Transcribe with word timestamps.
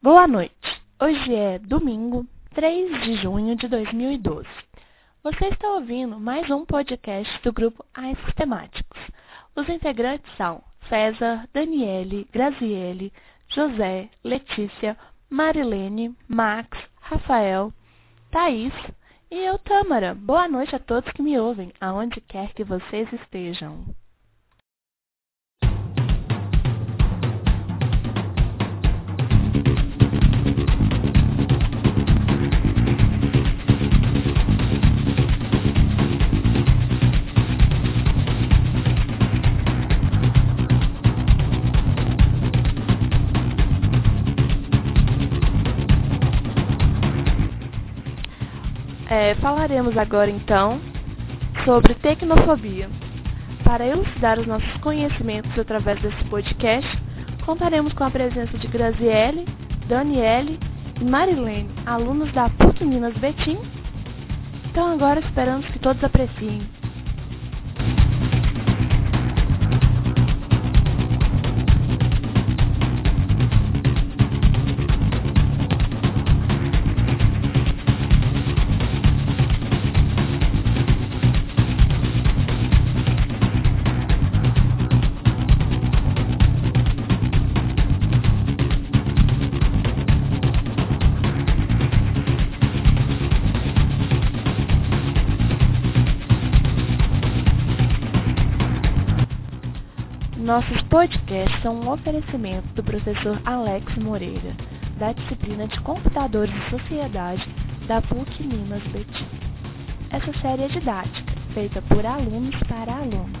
Boa 0.00 0.28
noite. 0.28 0.54
Hoje 1.02 1.34
é 1.34 1.58
domingo, 1.58 2.24
3 2.54 3.02
de 3.02 3.16
junho 3.16 3.56
de 3.56 3.66
2012. 3.66 4.48
Você 5.24 5.46
está 5.46 5.72
ouvindo 5.72 6.20
mais 6.20 6.48
um 6.50 6.64
podcast 6.64 7.42
do 7.42 7.52
grupo 7.52 7.84
AI 7.92 8.14
Sistemáticos. 8.24 9.00
Os 9.56 9.68
integrantes 9.68 10.32
são 10.36 10.62
César, 10.88 11.48
Daniele, 11.52 12.28
Graziele, 12.32 13.12
José, 13.48 14.08
Letícia, 14.22 14.96
Marilene, 15.28 16.16
Max, 16.28 16.78
Rafael, 17.00 17.72
Thaís 18.30 18.72
e 19.32 19.36
eu, 19.36 19.58
Tâmara. 19.58 20.14
Boa 20.14 20.46
noite 20.46 20.76
a 20.76 20.78
todos 20.78 21.10
que 21.10 21.22
me 21.22 21.36
ouvem, 21.40 21.72
aonde 21.80 22.20
quer 22.20 22.52
que 22.54 22.62
vocês 22.62 23.12
estejam. 23.12 23.84
É, 49.20 49.34
falaremos 49.34 49.98
agora 49.98 50.30
então 50.30 50.80
sobre 51.64 51.92
tecnofobia. 51.94 52.88
Para 53.64 53.84
elucidar 53.84 54.38
os 54.38 54.46
nossos 54.46 54.72
conhecimentos 54.74 55.58
através 55.58 56.00
desse 56.00 56.24
podcast, 56.26 56.88
contaremos 57.44 57.92
com 57.94 58.04
a 58.04 58.10
presença 58.12 58.56
de 58.56 58.68
Graziele, 58.68 59.44
Daniele 59.88 60.56
e 61.00 61.04
Marilene, 61.04 61.68
alunos 61.84 62.30
da 62.32 62.48
PUC 62.48 62.84
Minas 62.84 63.14
Betim. 63.14 63.58
Então 64.70 64.86
agora 64.92 65.18
esperamos 65.18 65.66
que 65.66 65.80
todos 65.80 66.04
apreciem. 66.04 66.77
Nossos 100.58 100.82
podcasts 100.88 101.62
são 101.62 101.76
um 101.76 101.88
oferecimento 101.88 102.66
do 102.74 102.82
professor 102.82 103.40
Alex 103.44 103.94
Moreira, 103.94 104.56
da 104.98 105.12
disciplina 105.12 105.68
de 105.68 105.78
Computadores 105.82 106.52
e 106.52 106.70
Sociedade 106.70 107.48
da 107.86 108.02
PUC 108.02 108.42
Minas 108.42 108.82
Betim. 108.88 109.24
Essa 110.10 110.36
série 110.40 110.64
é 110.64 110.68
didática, 110.68 111.32
feita 111.54 111.80
por 111.82 112.04
alunos 112.04 112.56
para 112.64 112.92
alunos. 112.92 113.40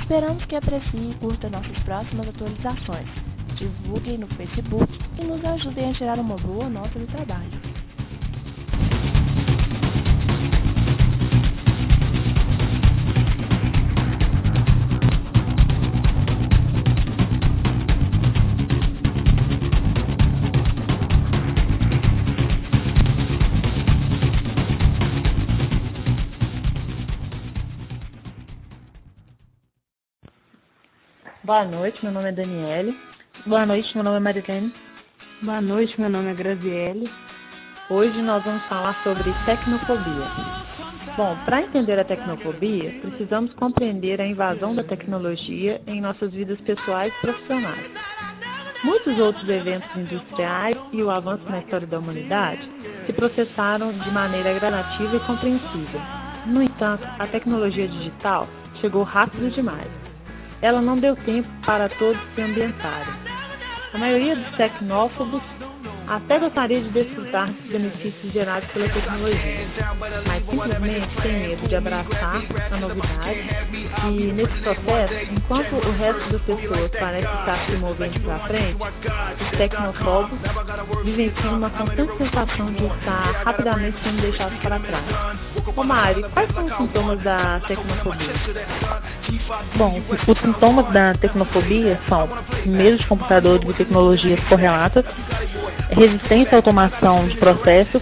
Esperamos 0.00 0.42
que 0.46 0.56
apreciem 0.56 1.10
e 1.10 1.14
curtam 1.16 1.50
nossas 1.50 1.78
próximas 1.80 2.28
atualizações. 2.28 3.08
Divulguem 3.56 4.16
no 4.16 4.26
Facebook 4.28 4.98
e 5.18 5.24
nos 5.24 5.44
ajudem 5.44 5.90
a 5.90 5.92
tirar 5.92 6.18
uma 6.18 6.36
boa 6.36 6.70
nota 6.70 6.98
do 6.98 7.06
trabalho. 7.08 7.57
Boa 31.48 31.64
noite, 31.64 31.98
meu 32.04 32.12
nome 32.12 32.28
é 32.28 32.32
Daniele. 32.32 32.94
Boa 33.46 33.64
noite, 33.64 33.90
meu 33.94 34.04
nome 34.04 34.18
é 34.18 34.20
Marilene. 34.20 34.70
Boa 35.40 35.62
noite, 35.62 35.98
meu 35.98 36.10
nome 36.10 36.30
é 36.30 36.34
Graziele. 36.34 37.10
Hoje 37.88 38.20
nós 38.20 38.44
vamos 38.44 38.62
falar 38.64 39.02
sobre 39.02 39.32
tecnofobia. 39.46 40.26
Bom, 41.16 41.34
para 41.46 41.62
entender 41.62 41.98
a 41.98 42.04
tecnofobia, 42.04 43.00
precisamos 43.00 43.54
compreender 43.54 44.20
a 44.20 44.26
invasão 44.26 44.74
da 44.74 44.84
tecnologia 44.84 45.80
em 45.86 46.02
nossas 46.02 46.34
vidas 46.34 46.60
pessoais 46.60 47.14
e 47.16 47.20
profissionais. 47.22 47.90
Muitos 48.84 49.18
outros 49.18 49.48
eventos 49.48 49.88
industriais 49.96 50.76
e 50.92 51.02
o 51.02 51.10
avanço 51.10 51.48
na 51.48 51.60
história 51.60 51.86
da 51.86 51.98
humanidade 51.98 52.68
se 53.06 53.12
processaram 53.14 53.90
de 53.90 54.10
maneira 54.10 54.52
gradativa 54.52 55.16
e 55.16 55.20
compreensível. 55.20 56.00
No 56.44 56.62
entanto, 56.62 57.08
a 57.18 57.26
tecnologia 57.26 57.88
digital 57.88 58.46
chegou 58.82 59.02
rápido 59.02 59.50
demais 59.50 60.07
ela 60.62 60.80
não 60.80 60.98
deu 60.98 61.14
tempo 61.16 61.48
para 61.64 61.88
todos 61.88 62.20
se 62.34 62.42
ambientarem. 62.42 63.14
A 63.92 63.98
maioria 63.98 64.36
dos 64.36 64.56
tecnófobos 64.56 65.42
até 66.08 66.38
gostaria 66.38 66.80
de 66.80 66.88
desfrutar 66.88 67.50
dos 67.52 67.70
benefícios 67.70 68.32
gerados 68.32 68.68
pela 68.70 68.88
tecnologia, 68.88 69.66
mas 70.26 70.44
simplesmente 70.46 71.22
tem 71.22 71.48
medo 71.48 71.68
de 71.68 71.76
abraçar 71.76 72.42
a 72.70 72.76
novidade 72.76 73.44
e, 74.06 74.32
nesse 74.32 74.54
processo, 74.60 75.32
enquanto 75.32 75.72
o 75.74 75.92
resto 75.92 76.32
das 76.32 76.42
pessoas 76.42 76.90
parece 76.98 77.26
estar 77.26 77.66
se 77.66 77.72
movendo 77.76 78.20
para 78.20 78.38
frente, 78.40 78.76
os 79.42 79.58
tecnofobos 79.58 80.38
vivenciam 81.04 81.58
uma 81.58 81.70
constante 81.70 82.16
sensação 82.16 82.72
de 82.72 82.84
estar 82.86 83.42
rapidamente 83.44 83.98
sendo 84.02 84.22
deixados 84.22 84.58
para 84.60 84.78
trás. 84.78 85.04
Ô 85.76 85.84
Mari, 85.84 86.24
quais 86.32 86.50
são 86.52 86.64
os 86.64 86.76
sintomas 86.76 87.20
da 87.22 87.60
tecnofobia? 87.60 88.32
Bom, 89.76 90.02
os 90.08 90.38
sintomas 90.38 90.92
da 90.92 91.14
tecnofobia 91.14 92.00
são 92.08 92.28
medo 92.64 92.96
de 92.96 93.06
computadores 93.06 93.68
e 93.68 93.74
tecnologias 93.74 94.40
correlatas, 94.48 95.04
resistência 95.98 96.52
à 96.52 96.56
automação 96.56 97.26
de 97.26 97.36
processos, 97.36 98.00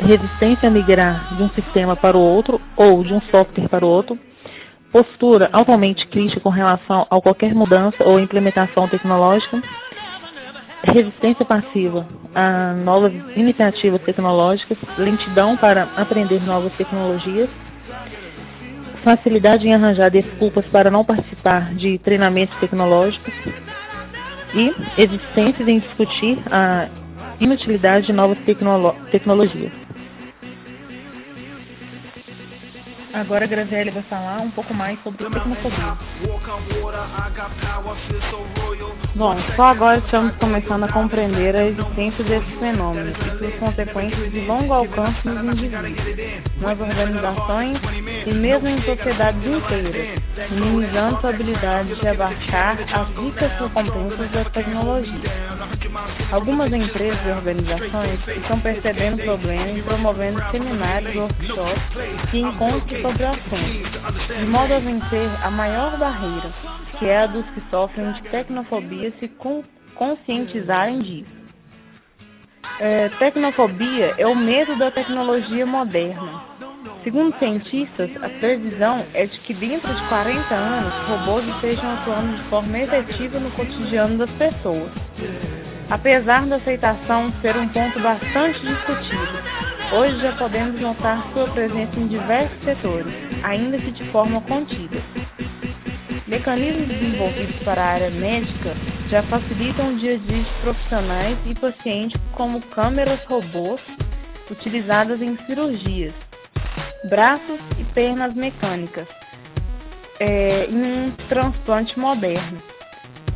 resistência 0.00 0.68
a 0.68 0.70
migrar 0.70 1.36
de 1.36 1.44
um 1.44 1.50
sistema 1.50 1.94
para 1.94 2.16
o 2.16 2.20
outro 2.20 2.60
ou 2.76 3.04
de 3.04 3.14
um 3.14 3.20
software 3.30 3.68
para 3.68 3.86
o 3.86 3.88
outro, 3.88 4.18
postura 4.90 5.48
altamente 5.52 6.06
crítica 6.08 6.40
com 6.40 6.48
relação 6.48 7.06
a 7.08 7.20
qualquer 7.20 7.54
mudança 7.54 8.02
ou 8.04 8.18
implementação 8.18 8.88
tecnológica, 8.88 9.62
resistência 10.82 11.44
passiva 11.44 12.06
a 12.34 12.72
novas 12.72 13.12
iniciativas 13.36 14.02
tecnológicas, 14.02 14.76
lentidão 14.98 15.56
para 15.56 15.84
aprender 15.96 16.42
novas 16.44 16.72
tecnologias, 16.72 17.48
facilidade 19.04 19.68
em 19.68 19.74
arranjar 19.74 20.10
desculpas 20.10 20.66
para 20.66 20.90
não 20.90 21.04
participar 21.04 21.74
de 21.74 21.98
treinamentos 21.98 22.58
tecnológicos 22.58 23.32
e 24.52 24.74
existência 24.98 25.62
em 25.62 25.78
discutir 25.78 26.38
a 26.50 26.88
inutilidade 27.40 28.06
de 28.06 28.12
novas 28.12 28.38
tecnolo 28.44 28.94
tecnologias. 29.10 29.85
Agora 33.16 33.46
a 33.46 33.48
Graziele 33.48 33.90
vai 33.90 34.02
falar 34.02 34.42
um 34.42 34.50
pouco 34.50 34.74
mais 34.74 35.02
sobre 35.02 35.24
tecnofobia. 35.24 35.96
Bom, 39.14 39.34
só 39.56 39.68
agora 39.68 39.96
estamos 40.00 40.36
começando 40.36 40.84
a 40.84 40.92
compreender 40.92 41.56
a 41.56 41.64
existência 41.64 42.22
desses 42.24 42.58
fenômenos 42.58 43.16
e 43.16 43.38
suas 43.38 43.54
consequências 43.54 44.30
de 44.30 44.40
longo 44.40 44.74
alcance 44.74 45.26
nos 45.26 45.58
indivíduos, 45.62 46.42
nas 46.60 46.78
organizações 46.78 47.80
e 48.26 48.34
mesmo 48.34 48.68
em 48.68 48.82
sociedades 48.82 49.42
inteiras, 49.46 50.22
minimizando 50.50 51.18
sua 51.22 51.30
habilidade 51.30 51.94
de 51.94 52.08
abarcar 52.08 52.76
as 52.92 53.08
ricas 53.16 53.50
recompensas 53.52 54.30
da 54.30 54.44
tecnologia. 54.44 55.30
Algumas 56.30 56.70
empresas 56.70 57.18
e 57.24 57.30
organizações 57.30 58.20
estão 58.28 58.60
percebendo 58.60 59.22
o 59.22 59.24
problema 59.24 59.70
e 59.70 59.82
promovendo 59.82 60.42
seminários, 60.50 61.16
workshops 61.16 62.34
e 62.34 62.40
encontros 62.40 63.05
sobre 63.06 63.22
o 63.22 63.28
assunto, 63.28 64.36
de 64.36 64.46
modo 64.46 64.74
a 64.74 64.78
vencer 64.80 65.30
a 65.40 65.48
maior 65.48 65.96
barreira, 65.96 66.52
que 66.98 67.06
é 67.06 67.18
a 67.18 67.26
dos 67.26 67.46
que 67.50 67.62
sofrem 67.70 68.10
de 68.12 68.22
tecnofobia 68.22 69.12
se 69.20 69.30
conscientizarem 69.94 70.98
disso. 71.00 71.36
É, 72.80 73.08
tecnofobia 73.20 74.14
é 74.18 74.26
o 74.26 74.34
medo 74.34 74.76
da 74.76 74.90
tecnologia 74.90 75.64
moderna. 75.64 76.42
Segundo 77.04 77.38
cientistas, 77.38 78.10
a 78.20 78.28
previsão 78.40 79.06
é 79.14 79.26
de 79.26 79.38
que 79.40 79.54
dentro 79.54 79.94
de 79.94 80.08
40 80.08 80.52
anos 80.52 80.92
robôs 81.08 81.46
estejam 81.54 81.88
atuando 81.88 82.36
de 82.36 82.42
forma 82.48 82.76
efetiva 82.76 83.38
no 83.38 83.52
cotidiano 83.52 84.18
das 84.18 84.30
pessoas. 84.32 84.90
Apesar 85.88 86.44
da 86.46 86.56
aceitação 86.56 87.32
ser 87.40 87.56
um 87.56 87.68
ponto 87.68 88.00
bastante 88.00 88.60
discutido, 88.60 89.55
hoje 89.92 90.18
já 90.20 90.32
podemos 90.32 90.80
notar 90.80 91.26
sua 91.32 91.48
presença 91.48 91.98
em 91.98 92.08
diversos 92.08 92.58
setores, 92.64 93.12
ainda 93.42 93.78
que 93.78 93.90
de 93.92 94.04
forma 94.10 94.40
contida. 94.42 95.02
Mecanismos 96.26 96.88
desenvolvidos 96.88 97.56
para 97.62 97.82
a 97.82 97.86
área 97.86 98.10
médica 98.10 98.74
já 99.08 99.22
facilitam 99.24 99.92
o 99.92 99.96
dia 99.96 100.14
a 100.14 100.18
dia 100.18 100.42
de 100.42 100.50
profissionais 100.60 101.38
e 101.46 101.54
pacientes, 101.54 102.20
como 102.32 102.60
câmeras 102.62 103.20
robôs 103.26 103.80
utilizadas 104.50 105.22
em 105.22 105.36
cirurgias, 105.46 106.14
braços 107.08 107.60
e 107.78 107.84
pernas 107.94 108.34
mecânicas, 108.34 109.06
é, 110.18 110.66
em 110.66 110.82
um 110.82 111.10
transplante 111.28 111.98
moderno. 111.98 112.60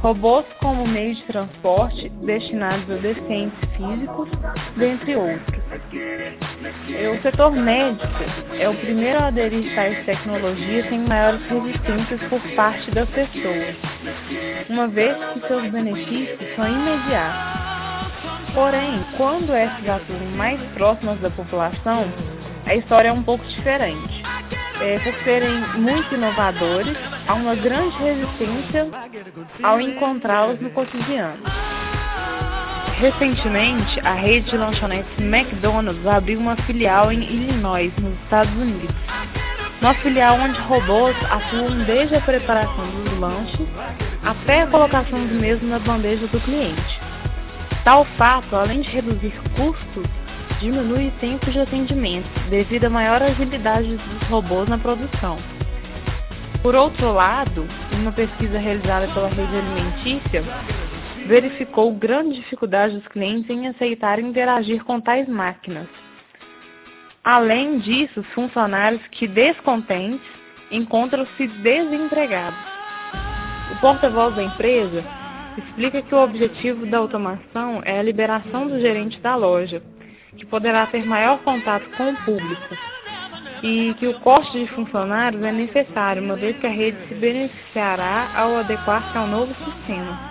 Robôs 0.00 0.46
como 0.60 0.86
meio 0.86 1.14
de 1.14 1.22
transporte 1.24 2.08
destinados 2.24 2.90
a 2.90 2.96
deficientes 2.96 3.58
físicos, 3.76 4.28
dentre 4.76 5.14
outros. 5.14 5.59
O 5.70 7.22
setor 7.22 7.52
médico 7.52 8.06
é 8.58 8.68
o 8.68 8.74
primeiro 8.74 9.20
a 9.20 9.28
aderir 9.28 9.72
tais 9.74 10.04
tecnologias 10.04 10.88
sem 10.88 10.98
maiores 11.00 11.40
resistências 11.46 12.20
por 12.28 12.40
parte 12.56 12.90
das 12.90 13.08
pessoas, 13.10 13.76
uma 14.68 14.88
vez 14.88 15.16
que 15.32 15.46
seus 15.46 15.70
benefícios 15.70 16.56
são 16.56 16.66
imediatos. 16.66 17.60
Porém, 18.52 19.04
quando 19.16 19.54
esses 19.54 19.88
atuam 19.88 20.26
mais 20.36 20.60
próximos 20.72 21.20
da 21.20 21.30
população, 21.30 22.12
a 22.66 22.74
história 22.74 23.08
é 23.08 23.12
um 23.12 23.22
pouco 23.22 23.44
diferente. 23.46 24.22
É, 24.80 24.98
por 24.98 25.14
serem 25.22 25.60
muito 25.78 26.14
inovadores, 26.14 26.96
há 27.28 27.34
uma 27.34 27.54
grande 27.54 27.96
resistência 27.98 28.88
ao 29.62 29.80
encontrá-los 29.80 30.60
no 30.60 30.70
cotidiano. 30.70 31.40
Recentemente, 33.00 33.98
a 34.00 34.12
rede 34.12 34.50
de 34.50 34.58
lanchonetes 34.58 35.10
McDonald's 35.18 36.06
abriu 36.06 36.38
uma 36.38 36.54
filial 36.66 37.10
em 37.10 37.22
Illinois, 37.22 37.90
nos 37.96 38.12
Estados 38.24 38.52
Unidos. 38.52 38.94
Uma 39.80 39.94
filial 39.94 40.38
onde 40.38 40.60
robôs 40.60 41.16
atuam 41.30 41.82
desde 41.86 42.16
a 42.16 42.20
preparação 42.20 42.86
dos 42.90 43.18
lanches 43.18 43.66
até 44.22 44.64
a 44.64 44.66
colocação 44.66 45.18
do 45.18 45.34
mesmo 45.34 45.66
na 45.68 45.78
bandeja 45.78 46.26
do 46.26 46.38
cliente. 46.40 47.00
Tal 47.84 48.04
fato, 48.18 48.54
além 48.54 48.82
de 48.82 48.90
reduzir 48.90 49.32
custos, 49.56 50.04
diminui 50.60 51.08
o 51.08 51.12
tempo 51.12 51.50
de 51.50 51.58
atendimento, 51.58 52.28
devido 52.50 52.84
à 52.84 52.90
maior 52.90 53.22
agilidade 53.22 53.96
dos 53.96 54.28
robôs 54.28 54.68
na 54.68 54.76
produção. 54.76 55.38
Por 56.62 56.74
outro 56.74 57.14
lado, 57.14 57.66
uma 57.92 58.12
pesquisa 58.12 58.58
realizada 58.58 59.08
pela 59.14 59.28
rede 59.28 59.56
alimentícia 59.56 60.44
verificou 61.30 61.94
grande 61.94 62.40
dificuldade 62.40 62.96
dos 62.96 63.06
clientes 63.06 63.48
em 63.48 63.68
aceitar 63.68 64.18
interagir 64.18 64.82
com 64.82 65.00
tais 65.00 65.28
máquinas. 65.28 65.86
Além 67.22 67.78
disso, 67.78 68.18
os 68.18 68.26
funcionários 68.30 69.00
que 69.12 69.28
descontentes 69.28 70.26
encontram-se 70.72 71.46
desempregados. 71.46 72.58
O 73.70 73.80
porta-voz 73.80 74.34
da 74.34 74.42
empresa 74.42 75.04
explica 75.56 76.02
que 76.02 76.12
o 76.12 76.18
objetivo 76.20 76.84
da 76.86 76.98
automação 76.98 77.80
é 77.84 78.00
a 78.00 78.02
liberação 78.02 78.66
do 78.66 78.80
gerente 78.80 79.20
da 79.20 79.36
loja, 79.36 79.80
que 80.36 80.44
poderá 80.44 80.84
ter 80.88 81.06
maior 81.06 81.38
contato 81.44 81.88
com 81.96 82.10
o 82.10 82.16
público, 82.24 82.76
e 83.62 83.94
que 84.00 84.08
o 84.08 84.18
corte 84.18 84.58
de 84.58 84.66
funcionários 84.72 85.40
é 85.44 85.52
necessário, 85.52 86.24
uma 86.24 86.34
vez 86.34 86.58
que 86.58 86.66
a 86.66 86.70
rede 86.70 86.98
se 87.06 87.14
beneficiará 87.14 88.32
ao 88.34 88.56
adequar-se 88.56 89.16
ao 89.16 89.28
novo 89.28 89.54
sistema. 89.64 90.29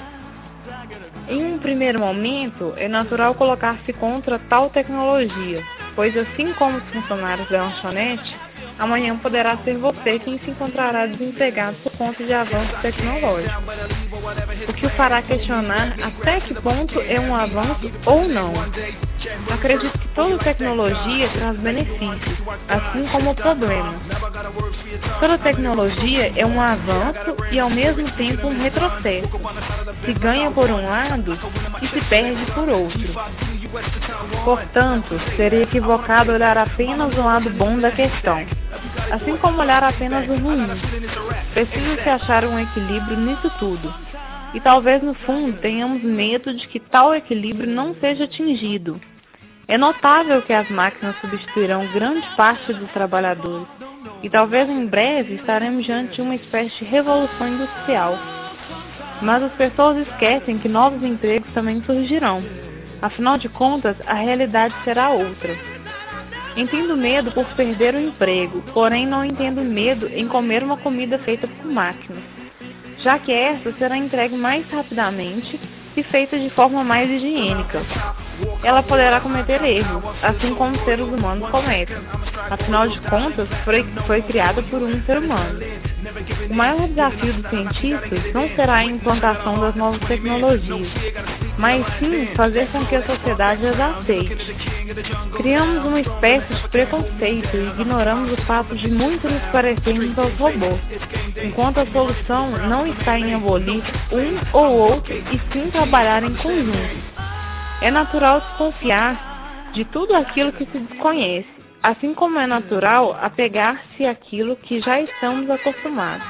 Em 1.28 1.46
um 1.46 1.60
primeiro 1.60 2.00
momento, 2.00 2.74
é 2.78 2.88
natural 2.88 3.36
colocar-se 3.36 3.94
contra 3.94 4.40
tal 4.40 4.70
tecnologia, 4.70 5.64
pois 5.96 6.16
assim 6.18 6.54
como 6.54 6.78
os 6.78 6.84
funcionários 6.90 7.48
da 7.50 7.64
lanchonete, 7.64 8.36
amanhã 8.80 9.16
poderá 9.18 9.58
ser 9.58 9.78
você 9.78 10.18
quem 10.20 10.40
se 10.40 10.50
encontrará 10.50 11.06
desempregado 11.06 11.78
por 11.84 11.92
conta 11.94 12.24
de 12.24 12.34
avanço 12.34 12.74
tecnológico. 12.82 13.62
O 14.68 14.74
que 14.74 14.86
o 14.86 14.90
fará 14.92 15.22
questionar 15.22 15.96
até 16.02 16.40
que 16.40 16.54
ponto 16.56 17.00
é 17.02 17.20
um 17.20 17.36
avanço 17.36 17.92
ou 18.06 18.28
não. 18.28 18.54
Acredito 19.52 19.98
que 19.98 20.08
toda 20.10 20.38
tecnologia 20.40 21.30
traz 21.30 21.58
benefícios, 21.58 22.38
assim 22.68 23.08
como 23.12 23.36
problemas. 23.36 24.02
Toda 25.20 25.38
tecnologia 25.38 26.32
é 26.36 26.46
um 26.46 26.60
avanço 26.62 27.36
e 27.52 27.60
ao 27.60 27.70
mesmo 27.70 28.10
tempo 28.12 28.48
um 28.48 28.62
retrocesso. 28.62 29.30
Se 30.06 30.14
ganha 30.14 30.52
por 30.52 30.70
um 30.70 30.86
lado 30.86 31.38
e 31.82 31.88
se 31.88 32.02
perde 32.06 32.46
por 32.54 32.70
outro. 32.70 33.14
Portanto, 34.44 35.20
seria 35.36 35.64
equivocado 35.64 36.32
olhar 36.32 36.58
apenas 36.58 37.16
o 37.16 37.22
lado 37.22 37.50
bom 37.52 37.78
da 37.78 37.92
questão, 37.92 38.46
assim 39.12 39.38
como 39.38 39.62
olhar 39.62 39.84
apenas 39.84 40.28
o 40.28 40.36
ruim. 40.36 40.68
Precisa-se 41.54 42.10
achar 42.10 42.46
um 42.46 42.60
equilíbrio 42.60 43.18
nisso 43.18 43.52
tudo. 43.60 43.94
E 44.54 44.60
talvez 44.60 45.04
no 45.04 45.14
fundo 45.14 45.58
tenhamos 45.58 46.02
medo 46.02 46.54
de 46.56 46.68
que 46.68 46.80
tal 46.80 47.14
equilíbrio 47.14 47.70
não 47.70 47.94
seja 47.96 48.24
atingido. 48.24 49.00
É 49.70 49.78
notável 49.78 50.42
que 50.42 50.52
as 50.52 50.68
máquinas 50.72 51.16
substituirão 51.22 51.86
grande 51.94 52.28
parte 52.36 52.74
dos 52.74 52.92
trabalhadores, 52.92 53.68
e 54.24 54.28
talvez 54.28 54.68
em 54.68 54.88
breve 54.88 55.36
estaremos 55.36 55.86
diante 55.86 56.16
de 56.16 56.22
uma 56.24 56.34
espécie 56.34 56.76
de 56.80 56.86
revolução 56.86 57.48
industrial. 57.48 58.18
Mas 59.22 59.44
as 59.44 59.52
pessoas 59.54 60.08
esquecem 60.08 60.58
que 60.58 60.68
novos 60.68 61.04
empregos 61.04 61.54
também 61.54 61.84
surgirão. 61.84 62.44
Afinal 63.00 63.38
de 63.38 63.48
contas, 63.48 63.96
a 64.08 64.16
realidade 64.16 64.74
será 64.84 65.12
outra. 65.12 65.56
Entendo 66.58 66.98
medo 66.98 67.32
por 67.32 67.46
perder 67.54 67.94
o 67.94 68.02
emprego, 68.02 68.64
porém 68.74 69.06
não 69.06 69.24
entendo 69.24 69.62
medo 69.62 70.08
em 70.08 70.28
comer 70.28 70.64
uma 70.64 70.78
comida 70.78 71.20
feita 71.20 71.48
por 71.48 71.66
máquinas, 71.72 72.24
já 72.98 73.20
que 73.20 73.32
essa 73.32 73.72
será 73.74 73.96
entregue 73.96 74.36
mais 74.36 74.68
rapidamente 74.72 75.60
e 75.96 76.02
feita 76.02 76.40
de 76.40 76.50
forma 76.50 76.84
mais 76.84 77.08
higiênica. 77.08 77.86
Ela 78.64 78.84
poderá 78.84 79.20
cometer 79.20 79.64
erros, 79.64 80.04
assim 80.22 80.54
como 80.56 80.76
os 80.76 80.84
seres 80.86 81.08
humanos 81.08 81.50
cometem. 81.50 81.98
Afinal 82.50 82.88
de 82.88 83.00
contas, 83.02 83.48
foi, 83.64 83.86
foi 84.06 84.22
criada 84.24 84.62
por 84.64 84.82
um 84.82 85.02
ser 85.04 85.18
humano. 85.18 85.60
O 86.50 86.54
maior 86.54 86.88
desafio 86.88 87.34
dos 87.34 87.50
cientistas 87.50 88.34
não 88.34 88.50
será 88.56 88.76
a 88.76 88.86
implantação 88.86 89.60
das 89.60 89.76
novas 89.76 90.00
tecnologias, 90.08 90.88
mas 91.58 91.86
sim 92.00 92.28
fazer 92.36 92.68
com 92.72 92.86
que 92.86 92.96
a 92.96 93.06
sociedade 93.06 93.68
as 93.68 93.80
aceite. 93.80 94.56
Criamos 95.36 95.86
uma 95.86 96.00
espécie 96.00 96.54
de 96.54 96.70
preconceito 96.70 97.56
e 97.56 97.68
ignoramos 97.68 98.32
o 98.32 98.38
fato 98.46 98.76
de 98.76 98.88
muito 98.88 99.30
nos 99.30 99.44
parecermos 99.52 100.18
aos 100.18 100.34
robôs, 100.38 100.80
enquanto 101.44 101.80
a 101.80 101.86
solução 101.88 102.52
não 102.70 102.88
está 102.88 103.20
em 103.20 103.34
abolir 103.36 103.84
um 104.12 104.58
ou 104.58 104.72
outro 104.94 105.14
e 105.14 105.40
sim 105.52 105.70
trabalhar 105.70 106.24
em 106.24 106.34
conjunto. 106.36 107.19
É 107.82 107.90
natural 107.90 108.42
desconfiar 108.42 109.72
de 109.74 109.86
tudo 109.86 110.16
aquilo 110.16 110.52
que 110.52 110.66
se 110.66 110.80
desconhece, 110.80 111.48
assim 111.82 112.14
como 112.14 112.38
é 112.38 112.46
natural 112.46 113.18
apegar-se 113.22 114.06
àquilo 114.06 114.56
que 114.58 114.82
já 114.82 115.00
estamos 115.00 115.50
acostumados. 115.50 116.28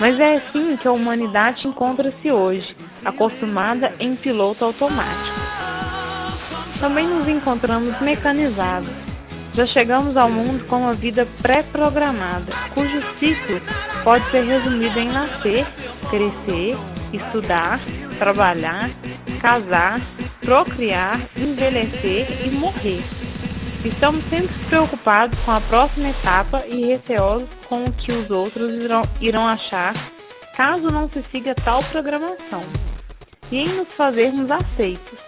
Mas 0.00 0.18
é 0.18 0.36
assim 0.36 0.76
que 0.78 0.88
a 0.88 0.92
humanidade 0.92 1.68
encontra-se 1.68 2.30
hoje, 2.30 2.74
acostumada 3.04 3.94
em 4.00 4.16
piloto 4.16 4.64
automático. 4.64 5.38
Também 6.80 7.06
nos 7.06 7.28
encontramos 7.28 8.00
mecanizados. 8.00 8.90
Já 9.54 9.66
chegamos 9.66 10.16
ao 10.16 10.28
mundo 10.28 10.64
com 10.64 10.80
uma 10.80 10.94
vida 10.94 11.28
pré-programada, 11.40 12.52
cujo 12.74 13.00
ciclo 13.20 13.60
pode 14.02 14.28
ser 14.30 14.44
resumido 14.44 14.98
em 14.98 15.08
nascer, 15.08 15.64
crescer, 16.10 16.76
estudar, 17.12 17.78
trabalhar, 18.18 18.90
casar, 19.40 20.00
procriar, 20.40 21.28
envelhecer 21.36 22.46
e 22.46 22.50
morrer. 22.50 23.04
Estamos 23.84 24.24
sempre 24.30 24.54
preocupados 24.68 25.38
com 25.40 25.50
a 25.50 25.60
próxima 25.60 26.10
etapa 26.10 26.64
e 26.66 26.86
receosos 26.86 27.48
com 27.68 27.84
o 27.84 27.92
que 27.92 28.12
os 28.12 28.30
outros 28.30 28.72
irão, 28.82 29.02
irão 29.20 29.46
achar 29.46 29.94
caso 30.56 30.90
não 30.90 31.08
se 31.10 31.22
siga 31.30 31.54
tal 31.64 31.82
programação. 31.84 32.64
E 33.50 33.58
em 33.58 33.68
nos 33.76 33.88
fazermos 33.96 34.50
aceitos. 34.50 35.18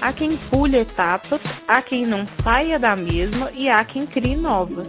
Há 0.00 0.12
quem 0.12 0.36
pule 0.50 0.78
etapas, 0.78 1.40
há 1.68 1.80
quem 1.82 2.06
não 2.06 2.26
saia 2.42 2.78
da 2.78 2.96
mesma 2.96 3.50
e 3.52 3.68
há 3.68 3.84
quem 3.84 4.06
crie 4.06 4.36
novas. 4.36 4.86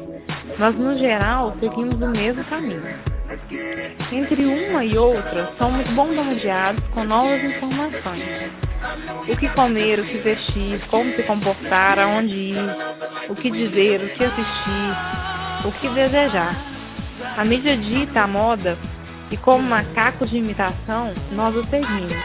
Mas 0.57 0.75
no 0.75 0.97
geral 0.97 1.55
seguimos 1.59 2.01
o 2.01 2.07
mesmo 2.07 2.43
caminho. 2.45 3.12
Entre 4.11 4.45
uma 4.45 4.83
e 4.85 4.97
outra, 4.97 5.51
somos 5.57 5.87
bombardeados 5.91 6.83
com 6.93 7.03
novas 7.03 7.43
informações 7.43 8.51
o 9.27 9.37
que 9.37 9.49
comer, 9.49 9.99
o 9.99 10.03
que 10.03 10.17
vestir, 10.17 10.81
como 10.89 11.11
se 11.13 11.23
comportar, 11.23 11.99
aonde 11.99 12.35
ir, 12.35 12.75
o 13.29 13.35
que 13.35 13.49
dizer, 13.49 14.01
o 14.01 14.09
que 14.09 14.23
assistir, 14.23 15.65
o 15.65 15.71
que 15.71 15.89
desejar. 15.89 16.55
A 17.37 17.45
mídia 17.45 17.77
dita 17.77 18.21
a 18.21 18.27
moda 18.27 18.77
e 19.31 19.37
como 19.37 19.63
macacos 19.63 20.29
de 20.29 20.37
imitação, 20.37 21.13
nós 21.31 21.55
o 21.55 21.65
seguimos. 21.67 22.17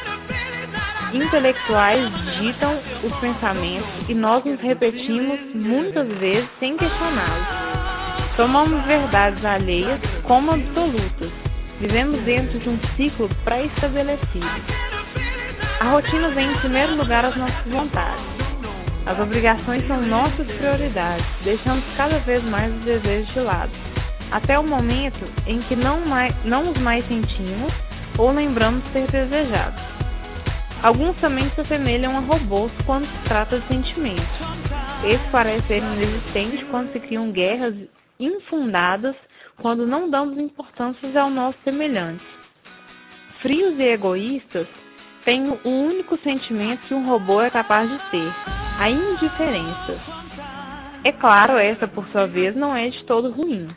intelectuais 1.14 2.10
ditam 2.38 2.78
os 3.02 3.16
pensamentos 3.18 3.88
e 4.08 4.14
nós 4.14 4.44
nos 4.44 4.60
repetimos 4.60 5.38
muitas 5.54 6.08
vezes 6.18 6.48
sem 6.58 6.76
questioná-los. 6.76 7.87
Tomamos 8.38 8.84
verdades 8.84 9.44
alheias 9.44 9.98
como 10.22 10.52
absolutas. 10.52 11.32
Vivemos 11.80 12.20
dentro 12.20 12.56
de 12.60 12.68
um 12.68 12.78
ciclo 12.96 13.28
pré-estabelecido. 13.42 14.46
A 15.80 15.86
rotina 15.86 16.28
vem 16.28 16.52
em 16.52 16.58
primeiro 16.58 16.94
lugar 16.94 17.24
às 17.24 17.34
nossas 17.34 17.66
vontades. 17.66 18.24
As 19.06 19.18
obrigações 19.18 19.84
são 19.88 20.00
nossas 20.02 20.46
prioridades, 20.46 21.26
deixamos 21.42 21.84
cada 21.96 22.20
vez 22.20 22.44
mais 22.44 22.72
os 22.76 22.84
desejos 22.84 23.34
de 23.34 23.40
lado, 23.40 23.72
até 24.30 24.56
o 24.56 24.62
momento 24.62 25.28
em 25.44 25.58
que 25.62 25.74
não, 25.74 26.06
mais, 26.06 26.32
não 26.44 26.70
os 26.70 26.78
mais 26.78 27.04
sentimos 27.08 27.72
ou 28.16 28.30
lembramos 28.30 28.84
ter 28.92 29.10
desejado. 29.10 29.80
Alguns 30.84 31.16
também 31.16 31.50
se 31.56 31.62
assemelham 31.62 32.16
a 32.16 32.20
robôs 32.20 32.70
quando 32.86 33.04
se 33.04 33.18
trata 33.24 33.58
de 33.58 33.66
sentimentos. 33.66 34.38
Esses 35.02 35.26
parecem 35.32 35.66
ser 35.66 35.78
inexistentes 35.82 36.62
quando 36.70 36.92
se 36.92 37.00
criam 37.00 37.32
guerras 37.32 37.74
infundadas 38.18 39.16
quando 39.60 39.86
não 39.86 40.08
damos 40.08 40.38
importância 40.38 41.20
ao 41.20 41.30
nosso 41.30 41.58
semelhante. 41.64 42.24
Frios 43.40 43.78
e 43.78 43.82
egoístas 43.82 44.66
têm 45.24 45.48
o 45.48 45.68
único 45.68 46.16
sentimento 46.18 46.86
que 46.88 46.94
um 46.94 47.06
robô 47.06 47.40
é 47.40 47.50
capaz 47.50 47.88
de 47.88 47.98
ter, 48.10 48.32
a 48.78 48.90
indiferença. 48.90 49.98
É 51.04 51.12
claro, 51.12 51.56
essa 51.56 51.86
por 51.86 52.06
sua 52.08 52.26
vez 52.26 52.56
não 52.56 52.74
é 52.74 52.88
de 52.88 53.04
todo 53.04 53.30
ruim. 53.30 53.68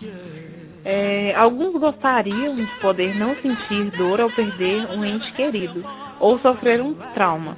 É, 0.83 1.36
alguns 1.36 1.79
gostariam 1.79 2.55
de 2.55 2.65
poder 2.79 3.15
não 3.15 3.36
sentir 3.36 3.91
dor 3.98 4.19
ao 4.19 4.31
perder 4.31 4.88
um 4.89 5.05
ente 5.05 5.31
querido 5.33 5.83
ou 6.19 6.39
sofrer 6.39 6.81
um 6.81 6.95
trauma, 7.13 7.55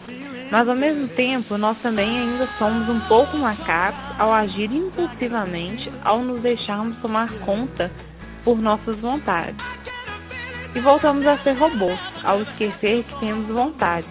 mas 0.53 0.69
ao 0.69 0.75
mesmo 0.75 1.07
tempo 1.07 1.57
nós 1.57 1.75
também 1.79 2.15
ainda 2.15 2.47
somos 2.59 2.87
um 2.87 2.99
pouco 3.07 3.35
macacos 3.35 4.19
ao 4.19 4.31
agir 4.31 4.71
impulsivamente 4.71 5.91
ao 6.03 6.19
nos 6.19 6.43
deixarmos 6.43 6.95
tomar 6.97 7.27
conta 7.39 7.91
por 8.43 8.61
nossas 8.61 8.95
vontades. 8.99 9.57
E 10.75 10.79
voltamos 10.79 11.25
a 11.25 11.39
ser 11.39 11.53
robôs 11.53 11.99
ao 12.23 12.43
esquecer 12.43 13.03
que 13.03 13.19
temos 13.19 13.47
vontade 13.47 14.05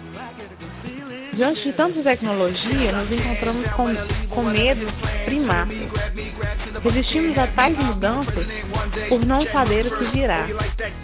Diante 1.35 1.63
de 1.63 1.73
tanta 1.73 2.01
tecnologia, 2.03 2.91
nos 2.91 3.11
encontramos 3.11 3.65
com, 3.71 3.95
com 4.29 4.43
medo 4.43 4.85
primatas. 5.25 5.77
Resistimos 6.83 7.37
a 7.37 7.47
tais 7.47 7.77
mudanças 7.77 8.45
por 9.09 9.25
não 9.25 9.45
saber 9.47 9.87
o 9.87 9.97
que 9.97 10.05
virá. 10.11 10.47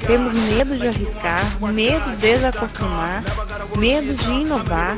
Temos 0.06 0.34
medo 0.34 0.78
de 0.78 0.88
arriscar, 0.88 1.60
medo 1.72 2.12
de 2.12 2.16
desacostumar, 2.18 3.24
medo 3.78 4.14
de 4.14 4.30
inovar. 4.30 4.98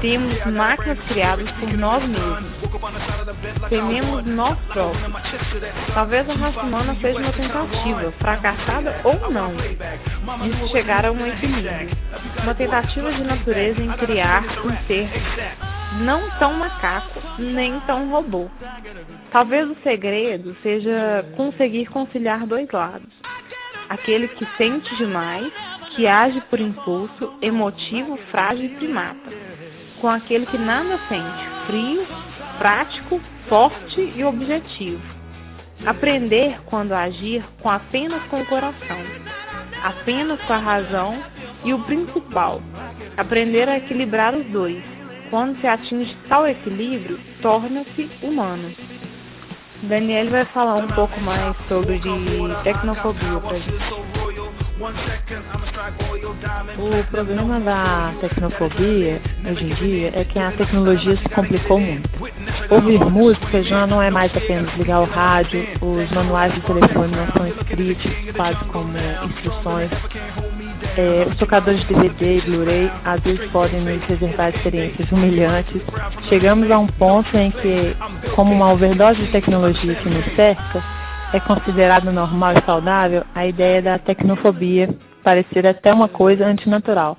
Temos 0.00 0.44
máquinas 0.46 0.98
criadas 1.08 1.50
por 1.52 1.72
nós 1.72 2.04
mesmos. 2.06 2.64
Tememos 3.68 4.24
nós 4.26 4.58
próprios. 4.68 5.12
Talvez 5.94 6.28
a 6.28 6.34
raça 6.34 6.60
humana 6.60 6.96
seja 7.00 7.18
uma 7.18 7.32
tentativa, 7.32 8.12
fracassada 8.18 9.00
ou 9.02 9.30
não, 9.30 9.54
de 9.54 10.68
chegar 10.70 11.06
a 11.06 11.10
um 11.10 11.26
equilíbrio. 11.26 11.90
Uma 12.42 12.54
tentativa 12.54 13.12
de 13.12 13.22
natureza 13.22 13.82
em 13.82 13.90
criar 13.92 14.43
um 14.64 14.86
ser 14.86 15.08
não 16.00 16.28
tão 16.38 16.54
macaco, 16.54 17.20
nem 17.38 17.78
tão 17.80 18.10
robô. 18.10 18.48
Talvez 19.30 19.68
o 19.68 19.76
segredo 19.82 20.56
seja 20.62 21.24
conseguir 21.36 21.86
conciliar 21.86 22.46
dois 22.46 22.68
lados. 22.70 23.12
Aquele 23.88 24.28
que 24.28 24.46
sente 24.56 24.94
demais, 24.96 25.52
que 25.94 26.06
age 26.06 26.40
por 26.50 26.58
impulso, 26.60 27.32
emotivo, 27.40 28.16
frágil 28.30 28.64
e 28.64 28.68
primata, 28.70 29.30
com 30.00 30.08
aquele 30.08 30.46
que 30.46 30.58
nada 30.58 30.98
sente, 31.08 31.66
frio, 31.66 32.06
prático, 32.58 33.20
forte 33.48 34.12
e 34.16 34.24
objetivo. 34.24 35.02
Aprender 35.84 36.60
quando 36.66 36.92
agir 36.92 37.44
com 37.60 37.70
apenas 37.70 38.22
com 38.24 38.40
o 38.40 38.46
coração, 38.46 38.98
apenas 39.82 40.40
com 40.42 40.52
a 40.52 40.58
razão 40.58 41.22
e 41.64 41.72
o 41.72 41.78
principal, 41.80 42.60
aprender 43.16 43.68
a 43.68 43.78
equilibrar 43.78 44.34
os 44.34 44.46
dois. 44.46 44.82
Quando 45.30 45.58
se 45.60 45.66
atinge 45.66 46.16
tal 46.28 46.46
equilíbrio, 46.46 47.18
torna-se 47.40 48.10
humano. 48.22 48.70
Daniel 49.82 50.30
vai 50.30 50.44
falar 50.46 50.76
um 50.76 50.88
pouco 50.88 51.20
mais 51.20 51.56
sobre 51.68 52.00
tecnofobia 52.62 53.40
para 53.40 53.58
gente. 53.58 54.14
O 56.78 57.10
problema 57.10 57.60
da 57.60 58.12
tecnofobia 58.20 59.20
hoje 59.48 59.64
em 59.64 59.74
dia 59.74 60.12
é 60.14 60.24
que 60.24 60.38
a 60.38 60.52
tecnologia 60.52 61.16
se 61.16 61.28
complicou 61.28 61.80
muito. 61.80 62.08
Ouvir 62.70 62.98
música 63.04 63.62
já 63.62 63.86
não 63.86 64.02
é 64.02 64.10
mais 64.10 64.34
apenas 64.36 64.74
ligar 64.76 65.00
o 65.00 65.04
rádio, 65.04 65.66
os 65.80 66.10
manuais 66.10 66.54
de 66.54 66.60
telefone 66.62 67.16
não 67.16 67.26
são 67.32 67.46
escritos 67.46 68.12
quase 68.36 68.64
como 68.66 68.92
instruções. 69.26 69.90
É, 70.96 71.26
os 71.28 71.36
tocadores 71.38 71.80
de 71.80 71.94
DVD 71.94 72.38
e 72.38 72.40
Blu-ray 72.42 72.92
às 73.04 73.20
vezes 73.20 73.50
podem 73.50 73.80
nos 73.80 74.02
reservar 74.04 74.50
experiências 74.50 75.10
humilhantes. 75.10 75.82
Chegamos 76.28 76.70
a 76.70 76.78
um 76.78 76.86
ponto 76.86 77.36
em 77.36 77.50
que, 77.50 77.96
como 78.36 78.52
uma 78.52 78.72
overdose 78.72 79.20
de 79.20 79.32
tecnologia 79.32 79.94
que 79.96 80.08
nos 80.08 80.24
cerca, 80.36 80.82
é 81.32 81.40
considerado 81.40 82.12
normal 82.12 82.52
e 82.52 82.64
saudável 82.64 83.24
a 83.34 83.44
ideia 83.44 83.82
da 83.82 83.98
tecnofobia 83.98 84.88
parecer 85.24 85.66
até 85.66 85.92
uma 85.92 86.06
coisa 86.06 86.46
antinatural 86.46 87.18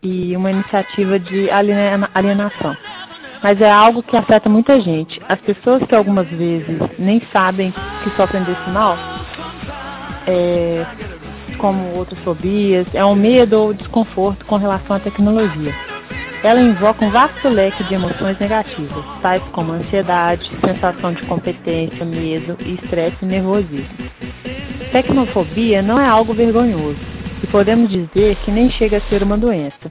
e 0.00 0.36
uma 0.36 0.50
iniciativa 0.50 1.18
de 1.18 1.50
alienação. 1.50 2.76
Mas 3.42 3.60
é 3.60 3.70
algo 3.70 4.02
que 4.02 4.16
afeta 4.16 4.48
muita 4.48 4.80
gente. 4.80 5.20
As 5.28 5.40
pessoas 5.40 5.82
que 5.82 5.94
algumas 5.94 6.28
vezes 6.28 6.78
nem 6.98 7.20
sabem 7.32 7.72
que 8.04 8.10
sofrem 8.16 8.44
desse 8.44 8.70
mal, 8.70 8.96
é, 10.26 10.86
como 11.56 11.96
outras 11.96 12.18
fobias, 12.20 12.86
é 12.94 13.04
um 13.04 13.14
medo 13.14 13.60
ou 13.60 13.74
desconforto 13.74 14.44
com 14.46 14.56
relação 14.56 14.96
à 14.96 15.00
tecnologia. 15.00 15.74
Ela 16.42 16.60
invoca 16.60 17.04
um 17.04 17.10
vasto 17.10 17.48
leque 17.48 17.82
de 17.84 17.94
emoções 17.94 18.38
negativas, 18.38 19.04
tais 19.20 19.42
como 19.52 19.72
ansiedade, 19.72 20.50
sensação 20.64 21.12
de 21.12 21.22
competência, 21.24 22.04
medo, 22.04 22.56
estresse 22.60 23.16
e 23.22 23.26
nervosismo. 23.26 24.10
Tecnofobia 24.92 25.82
não 25.82 25.98
é 25.98 26.06
algo 26.06 26.34
vergonhoso, 26.34 27.00
e 27.42 27.46
podemos 27.48 27.90
dizer 27.90 28.36
que 28.44 28.50
nem 28.50 28.70
chega 28.70 28.98
a 28.98 29.08
ser 29.08 29.22
uma 29.22 29.36
doença, 29.36 29.90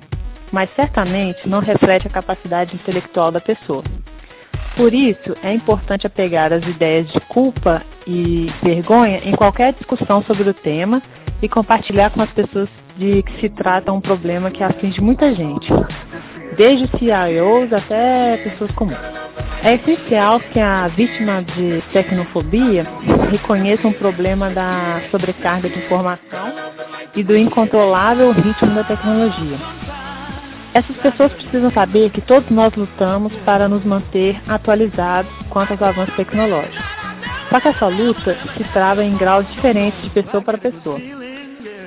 mas 0.52 0.70
certamente 0.76 1.48
não 1.48 1.60
reflete 1.60 2.08
a 2.08 2.12
capacidade 2.12 2.76
intelectual 2.76 3.32
da 3.32 3.42
pessoa. 3.42 3.84
Por 4.76 4.94
isso, 4.94 5.36
é 5.42 5.54
importante 5.54 6.06
apegar 6.06 6.52
as 6.52 6.64
ideias 6.66 7.08
de 7.08 7.20
culpa 7.22 7.82
e 8.06 8.52
vergonha 8.62 9.22
em 9.24 9.34
qualquer 9.34 9.74
discussão 9.74 10.22
sobre 10.24 10.50
o 10.50 10.54
tema 10.54 11.02
e 11.42 11.50
compartilhar 11.50 12.10
com 12.12 12.22
as 12.22 12.32
pessoas 12.32 12.70
de 12.98 13.24
que 13.24 13.40
se 13.40 13.50
trata 13.50 13.92
um 13.92 14.02
problema 14.02 14.52
que 14.52 14.64
aflige 14.64 15.02
muita 15.02 15.34
gente 15.34 15.68
desde 16.56 16.88
CIOs 16.98 17.72
até 17.72 18.38
pessoas 18.38 18.72
comuns. 18.72 18.98
É 19.64 19.76
essencial 19.76 20.40
que 20.40 20.60
a 20.60 20.88
vítima 20.88 21.42
de 21.42 21.82
tecnofobia 21.92 22.86
reconheça 23.32 23.88
um 23.88 23.94
problema 23.94 24.50
da 24.50 25.02
sobrecarga 25.12 25.70
de 25.70 25.80
informação 25.80 26.54
e 27.16 27.24
do 27.24 27.36
incontrolável 27.36 28.32
ritmo 28.32 28.76
da 28.76 28.84
tecnologia. 28.84 29.58
Essas 30.74 30.96
pessoas 30.98 31.34
precisam 31.34 31.72
saber 31.72 32.10
que 32.12 32.22
todos 32.22 32.50
nós 32.50 32.74
lutamos 32.76 33.34
para 33.46 33.68
nos 33.68 33.84
manter 33.84 34.40
atualizados 34.48 35.32
quanto 35.50 35.72
aos 35.72 35.82
avanços 35.82 36.16
tecnológicos. 36.16 36.86
Só 37.50 37.60
que 37.60 37.70
essa 37.70 37.88
luta 37.88 38.38
se 38.58 38.64
trava 38.66 39.04
em 39.04 39.16
graus 39.16 39.48
diferentes 39.54 40.02
de 40.04 40.10
pessoa 40.10 40.44
para 40.44 40.58
pessoa. 40.58 41.00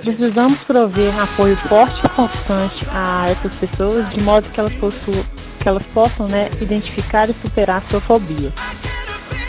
Precisamos 0.03 0.59
prover 0.65 1.19
apoio 1.19 1.57
forte 1.69 2.01
e 2.05 2.09
constante 2.11 2.87
a 2.91 3.31
essas 3.31 3.53
pessoas, 3.55 4.09
de 4.11 4.21
modo 4.21 4.49
que 4.51 4.61
elas, 4.61 4.75
possuam, 4.75 5.25
que 5.61 5.69
elas 5.69 5.85
possam 5.95 6.29
né, 6.29 6.51
identificar 6.61 7.29
e 7.29 7.35
superar 7.43 7.83
a 7.85 7.91
sua 7.91 8.01
fobia. 8.03 8.53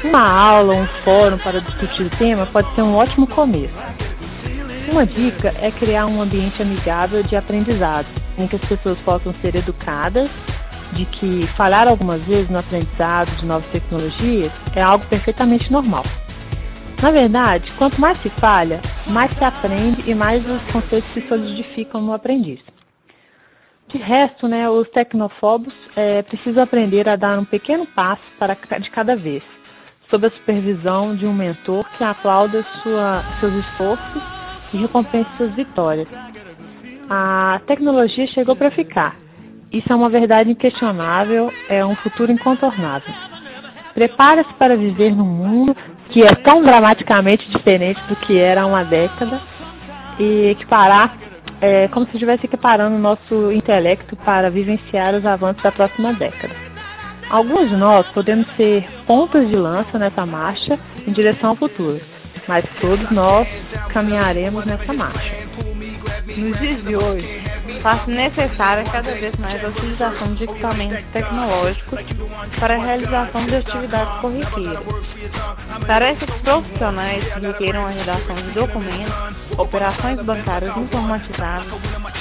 Uma 0.04 0.22
aula 0.22 0.74
um 0.74 0.88
fórum 1.04 1.38
para 1.38 1.62
discutir 1.62 2.04
o 2.04 2.10
tema 2.12 2.46
pode 2.48 2.74
ser 2.74 2.82
um 2.82 2.96
ótimo 2.96 3.28
começo. 3.28 3.74
Uma 4.92 5.06
dica 5.06 5.54
é 5.60 5.72
criar 5.72 6.06
um 6.08 6.22
ambiente 6.22 6.62
amigável 6.62 7.22
de 7.24 7.36
aprendizado, 7.36 8.08
em 8.38 8.48
que 8.48 8.56
as 8.56 8.66
pessoas 8.66 8.98
possam 9.00 9.34
ser 9.42 9.56
educadas 9.56 10.30
de 10.94 11.06
que 11.06 11.48
falhar 11.56 11.88
algumas 11.88 12.22
vezes 12.24 12.50
no 12.50 12.60
aprendizado 12.60 13.30
de 13.38 13.46
novas 13.46 13.70
tecnologias 13.72 14.52
é 14.76 14.82
algo 14.82 15.06
perfeitamente 15.06 15.72
normal. 15.72 16.04
Na 17.02 17.12
verdade, 17.12 17.72
quanto 17.78 18.00
mais 18.00 18.22
se 18.22 18.30
falha, 18.32 18.82
mais 19.08 19.32
se 19.38 19.44
aprende 19.44 20.10
e 20.10 20.14
mais 20.14 20.46
os 20.46 20.62
conceitos 20.72 21.12
se 21.14 21.22
solidificam 21.28 22.02
no 22.02 22.14
aprendiz. 22.14 22.60
De 23.88 23.98
resto, 23.98 24.48
né, 24.48 24.70
os 24.70 24.88
tecnofobos 24.90 25.74
é, 25.96 26.22
precisam 26.22 26.62
aprender 26.62 27.08
a 27.08 27.16
dar 27.16 27.40
um 27.40 27.46
pequeno 27.46 27.86
passo 27.88 28.22
para 28.38 28.56
de 28.80 28.90
cada 28.92 29.16
vez, 29.16 29.42
sob 30.10 30.28
a 30.28 30.32
supervisão 30.32 31.16
de 31.16 31.26
um 31.26 31.34
mentor 31.34 31.86
que 31.98 32.04
aplauda 32.04 32.64
sua, 32.84 33.24
seus 33.40 33.54
esforços 33.54 34.22
e 34.74 34.78
recompense 34.78 35.30
suas 35.38 35.54
vitórias. 35.56 36.08
A 37.10 37.62
tecnologia 37.66 38.28
chegou 38.28 38.56
para 38.56 38.70
ficar 38.70 39.16
isso 39.72 39.92
é 39.94 39.96
uma 39.96 40.10
verdade 40.10 40.50
inquestionável, 40.50 41.54
é 41.68 41.86
um 41.86 41.96
futuro 41.98 42.32
incontornável. 42.32 43.14
Prepara-se 43.94 44.54
para 44.56 44.76
viver 44.76 45.16
num 45.16 45.26
mundo 45.26 45.76
que 46.10 46.24
é 46.24 46.34
tão 46.36 46.62
dramaticamente 46.62 47.50
diferente 47.50 48.02
do 48.08 48.16
que 48.16 48.38
era 48.38 48.64
há 48.64 48.66
uma 48.66 48.84
década 48.84 49.40
e 50.20 50.50
equiparar, 50.52 51.16
é, 51.62 51.88
como 51.90 52.06
se 52.08 52.14
estivesse 52.14 52.46
equiparando 52.46 52.96
o 52.96 53.00
nosso 53.00 53.52
intelecto 53.52 54.16
para 54.18 54.50
vivenciar 54.50 55.14
os 55.16 55.26
avanços 55.26 55.62
da 55.62 55.72
próxima 55.72 56.14
década. 56.14 56.54
Alguns 57.30 57.70
de 57.70 57.76
nós 57.76 58.08
podemos 58.08 58.48
ser 58.56 58.88
pontas 59.06 59.48
de 59.48 59.56
lança 59.56 60.00
nessa 60.00 60.26
marcha 60.26 60.80
em 61.06 61.12
direção 61.12 61.52
ao 61.52 61.56
futuro, 61.56 62.02
mas 62.48 62.66
todos 62.82 63.10
nós 63.12 63.48
caminharemos 63.94 64.66
nessa 64.66 64.92
marcha. 64.94 65.36
Nos 66.38 66.60
dias 66.60 66.84
de 66.84 66.96
hoje, 66.96 67.44
faz 67.82 68.06
necessária 68.08 68.84
cada 68.86 69.12
vez 69.14 69.36
mais 69.38 69.64
a 69.64 69.70
utilização 69.70 70.34
de 70.36 70.44
equipamentos 70.44 71.04
tecnológicos 71.12 72.00
para 72.60 72.76
a 72.76 72.78
realização 72.78 73.46
de 73.46 73.56
atividades 73.56 74.22
corriqueiras. 74.22 74.80
Tarefas 75.88 76.30
profissionais 76.42 77.34
que 77.34 77.40
requeram 77.40 77.86
a 77.86 77.90
redação 77.90 78.36
de 78.36 78.52
documentos, 78.52 79.14
operações 79.58 80.22
bancárias 80.22 80.78
informatizadas, 80.78 81.68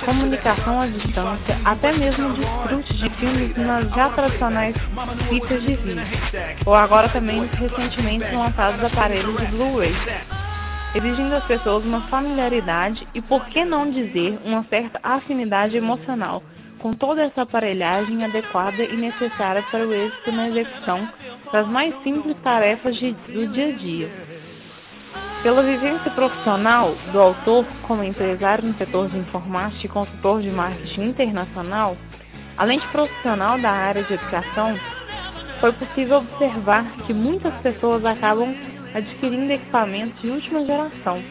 comunicação 0.04 0.80
à 0.80 0.86
distância, 0.86 1.58
até 1.64 1.92
mesmo 1.92 2.32
desfrute 2.32 2.94
de 2.94 3.10
filmes 3.10 3.56
nas 3.56 3.88
já 3.94 4.08
tradicionais 4.10 4.76
fitas 5.28 5.62
de 5.62 5.74
vídeo, 5.74 6.06
ou 6.64 6.74
agora 6.74 7.08
também 7.10 7.48
recentemente 7.58 8.34
lançados 8.34 8.82
aparelhos 8.84 9.36
de 9.36 9.46
Blu-ray 9.46 9.94
exigindo 10.98 11.32
às 11.34 11.44
pessoas 11.44 11.84
uma 11.84 12.00
familiaridade 12.08 13.06
e, 13.14 13.22
por 13.22 13.46
que 13.46 13.64
não 13.64 13.90
dizer, 13.90 14.38
uma 14.44 14.64
certa 14.64 14.98
afinidade 15.02 15.76
emocional 15.76 16.42
com 16.80 16.92
toda 16.92 17.22
essa 17.22 17.42
aparelhagem 17.42 18.24
adequada 18.24 18.82
e 18.82 18.96
necessária 18.96 19.62
para 19.70 19.86
o 19.86 19.92
êxito 19.92 20.30
na 20.30 20.48
execução 20.48 21.08
das 21.52 21.66
mais 21.66 21.94
simples 22.02 22.36
tarefas 22.42 22.96
de, 22.96 23.12
do 23.12 23.48
dia 23.48 23.68
a 23.68 23.72
dia. 23.72 24.10
Pela 25.42 25.62
vivência 25.62 26.10
profissional 26.12 26.94
do 27.12 27.20
autor 27.20 27.64
como 27.82 28.02
empresário 28.02 28.64
no 28.64 28.74
setor 28.74 29.08
de 29.08 29.18
informática 29.18 29.86
e 29.86 29.88
consultor 29.88 30.42
de 30.42 30.50
marketing 30.50 31.02
internacional, 31.02 31.96
além 32.56 32.78
de 32.78 32.86
profissional 32.88 33.58
da 33.60 33.70
área 33.70 34.02
de 34.02 34.14
educação, 34.14 34.76
foi 35.60 35.72
possível 35.72 36.18
observar 36.18 36.84
que 37.06 37.12
muitas 37.12 37.54
pessoas 37.60 38.04
acabam 38.04 38.54
adquirindo 38.98 39.52
equipamentos 39.52 40.20
de 40.20 40.30
última 40.30 40.64
geração, 40.64 41.24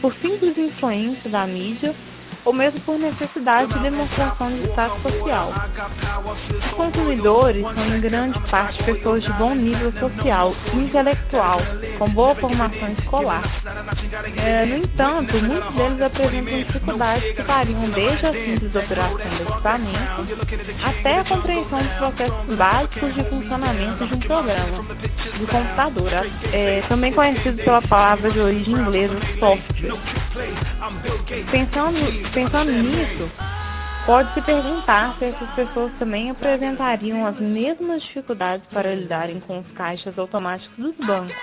por 0.00 0.14
simples 0.14 0.56
influência 0.56 1.28
da 1.28 1.46
mídia 1.46 1.94
ou 2.44 2.52
mesmo 2.52 2.80
por 2.80 2.98
necessidade 2.98 3.72
de 3.72 3.80
demonstração 3.80 4.50
de 4.50 4.64
status 4.70 5.02
social. 5.02 5.52
Os 6.64 6.70
consumidores 6.72 7.62
são 7.62 7.86
em 7.86 8.00
grande 8.00 8.38
parte 8.50 8.82
pessoas 8.84 9.22
de 9.22 9.32
bom 9.34 9.54
nível 9.54 9.92
social 9.92 10.54
e 10.72 10.76
intelectual, 10.76 11.60
com 11.98 12.08
boa 12.10 12.34
formação 12.36 12.92
escolar. 12.98 13.42
É, 14.36 14.66
no 14.66 14.76
entanto, 14.76 15.36
muitos 15.42 15.74
deles 15.74 16.02
apresentam 16.02 16.58
dificuldades 16.58 17.32
que 17.34 17.42
variam 17.42 17.90
desde 17.90 18.26
a 18.26 18.32
simples 18.32 18.74
operação 18.74 19.16
do 19.16 19.42
equipamento 19.42 20.40
até 20.82 21.18
a 21.18 21.24
compreensão 21.24 21.82
dos 21.82 21.92
processos 21.94 22.56
básicos 22.56 23.14
de 23.14 23.24
funcionamento 23.24 24.06
de 24.06 24.14
um 24.14 24.20
programa 24.20 24.84
de 25.38 25.46
computador, 25.46 26.10
é, 26.52 26.82
também 26.88 27.12
conhecido 27.12 27.62
pela 27.62 27.82
palavra 27.82 28.30
de 28.30 28.40
origem 28.40 28.74
inglesa 28.74 29.18
software. 29.38 29.98
Pensando 31.50 32.29
Pensando 32.32 32.70
nisso, 32.70 33.28
pode-se 34.06 34.40
perguntar 34.42 35.16
se 35.18 35.24
essas 35.24 35.50
pessoas 35.50 35.92
também 35.98 36.30
apresentariam 36.30 37.26
as 37.26 37.36
mesmas 37.40 38.02
dificuldades 38.02 38.64
para 38.68 38.94
lidarem 38.94 39.40
com 39.40 39.58
os 39.58 39.70
caixas 39.72 40.16
automáticos 40.16 40.76
dos 40.76 40.96
bancos, 41.04 41.34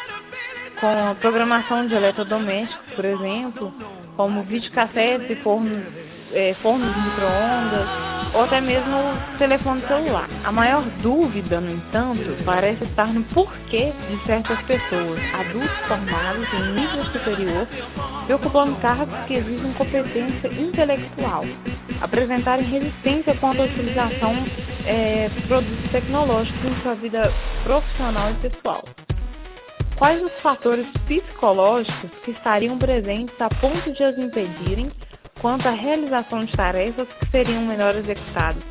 com 0.80 0.88
a 0.88 1.16
programação 1.16 1.88
de 1.88 1.94
eletrodomésticos, 1.94 2.96
por 2.96 3.04
exemplo, 3.04 3.74
como 4.16 4.44
videocassetes 4.44 5.30
e 5.30 5.36
fornos, 5.44 5.84
é, 6.34 6.54
fornos 6.62 6.94
de 6.94 7.02
micro-ondas, 7.02 7.88
ou 8.34 8.44
até 8.44 8.60
mesmo 8.62 8.98
o 8.98 9.38
telefone 9.38 9.82
celular. 9.88 10.30
A 10.44 10.52
maior 10.52 10.84
dúvida, 11.02 11.60
no 11.62 11.72
entanto, 11.72 12.44
parece 12.46 12.84
estar 12.84 13.08
no 13.08 13.24
porquê 13.26 13.94
de 14.10 14.26
certas 14.26 14.62
pessoas, 14.64 15.20
adultos 15.34 15.78
formados 15.88 16.48
em 16.54 16.74
nível 16.74 17.06
superior, 17.06 17.68
se 18.26 18.34
ocupando 18.34 18.76
cargos 18.82 19.18
que 19.28 19.36
exigem 19.36 19.74
competência 19.74 20.48
intelectual, 20.48 21.46
apresentarem 22.02 22.66
resistência 22.66 23.36
contra 23.36 23.64
a 23.64 23.66
utilização 23.66 24.36
é, 24.86 25.30
de 25.30 25.42
produtos 25.48 25.92
tecnológicos 25.92 26.64
em 26.64 26.82
sua 26.82 26.96
vida 26.96 27.32
profissional 27.64 28.32
e 28.32 28.50
pessoal. 28.50 28.84
Quais 29.98 30.22
os 30.22 30.32
fatores 30.42 30.86
psicológicos 31.08 32.12
que 32.24 32.30
estariam 32.32 32.78
presentes 32.78 33.34
a 33.42 33.50
ponto 33.50 33.92
de 33.92 34.04
as 34.04 34.16
impedirem 34.16 34.92
quanto 35.42 35.68
à 35.68 35.72
realização 35.72 36.46
de 36.46 36.52
tarefas 36.56 37.08
que 37.20 37.26
seriam 37.32 37.62
melhor 37.64 37.96
executadas. 37.96 38.64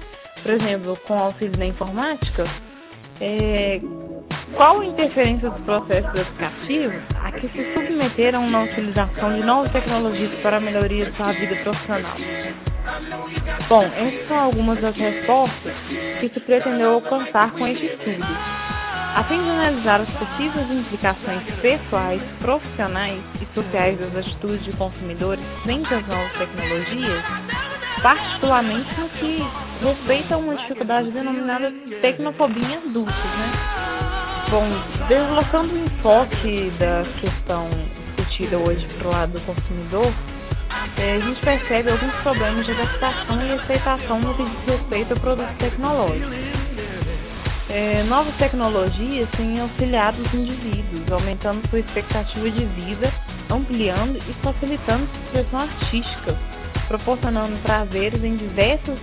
Por 0.42 0.52
exemplo, 0.52 0.98
com 1.06 1.18
auxílio 1.18 1.56
da 1.56 1.66
informática, 1.66 2.46
é, 3.20 3.80
qual 4.54 4.80
a 4.80 4.86
interferência 4.86 5.50
dos 5.50 5.60
processos 5.62 6.14
educativos 6.14 7.02
a 7.22 7.32
que 7.32 7.48
se 7.48 7.74
submeteram 7.74 8.48
na 8.48 8.62
utilização 8.62 9.34
de 9.34 9.42
novas 9.44 9.72
tecnologias 9.72 10.32
para 10.40 10.58
a 10.58 10.60
melhoria 10.60 11.06
de 11.06 11.16
sua 11.16 11.32
vida 11.32 11.56
profissional? 11.56 12.16
Bom, 13.68 13.82
essas 13.82 14.28
são 14.28 14.38
algumas 14.38 14.80
das 14.80 14.94
respostas 14.96 15.74
que 16.20 16.28
se 16.28 16.40
pretendeu 16.40 16.94
alcançar 16.94 17.50
com 17.52 17.66
este 17.66 17.86
estudo. 17.86 18.65
A 19.16 19.24
fim 19.24 19.42
de 19.42 19.48
analisar 19.48 20.02
as 20.02 20.10
possíveis 20.10 20.70
implicações 20.70 21.42
pessoais, 21.62 22.20
profissionais 22.38 23.18
e 23.40 23.54
sociais 23.54 23.98
das 23.98 24.14
atitudes 24.14 24.62
de 24.62 24.72
consumidores 24.72 25.42
frente 25.62 25.94
às 25.94 26.06
novas 26.06 26.30
tecnologias, 26.34 27.24
particularmente 28.02 29.00
no 29.00 29.08
que 29.08 29.42
respeita 29.82 30.34
a 30.34 30.36
uma 30.36 30.54
dificuldade 30.56 31.10
denominada 31.12 31.72
tecnofobia 32.02 32.62
em 32.62 32.76
adultos. 32.76 33.14
Né? 33.14 33.52
Bom, 34.50 34.68
deslocando 35.08 35.72
o 35.72 35.78
enfoque 35.78 36.70
da 36.78 37.02
questão 37.18 37.70
discutida 38.16 38.58
hoje 38.58 38.86
para 38.98 39.08
o 39.08 39.10
lado 39.12 39.32
do 39.32 39.40
consumidor, 39.46 40.12
é, 40.98 41.14
a 41.14 41.20
gente 41.20 41.40
percebe 41.40 41.90
alguns 41.90 42.12
problemas 42.16 42.66
de 42.66 42.72
adaptação 42.72 43.46
e 43.46 43.52
aceitação 43.52 44.20
no 44.20 44.34
que 44.34 44.44
diz 44.44 44.78
respeito 44.78 45.14
a 45.14 45.16
produtos 45.16 45.56
tecnológicos. 45.56 46.65
É, 47.68 48.04
novas 48.04 48.36
tecnologias 48.36 49.28
têm 49.32 49.58
auxiliado 49.58 50.22
os 50.22 50.32
indivíduos, 50.32 51.10
aumentando 51.10 51.68
sua 51.68 51.80
expectativa 51.80 52.48
de 52.48 52.64
vida, 52.64 53.12
ampliando 53.50 54.18
e 54.18 54.32
facilitando 54.34 55.08
sua 55.08 55.20
expressão 55.24 55.60
artística, 55.60 56.38
proporcionando 56.86 57.58
prazeres 57.62 58.22
em 58.22 58.36
diversas 58.36 58.96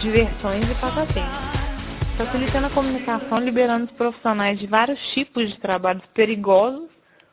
diversões 0.00 0.64
e 0.70 0.74
passatempos, 0.76 2.16
facilitando 2.16 2.68
a 2.68 2.70
comunicação, 2.70 3.40
liberando 3.40 3.86
os 3.86 3.92
profissionais 3.92 4.60
de 4.60 4.66
vários 4.68 5.00
tipos 5.12 5.50
de 5.50 5.58
trabalhos 5.58 6.04
perigosos 6.14 6.88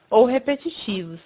ou 0.10 0.26
repetitivos. 0.26 1.20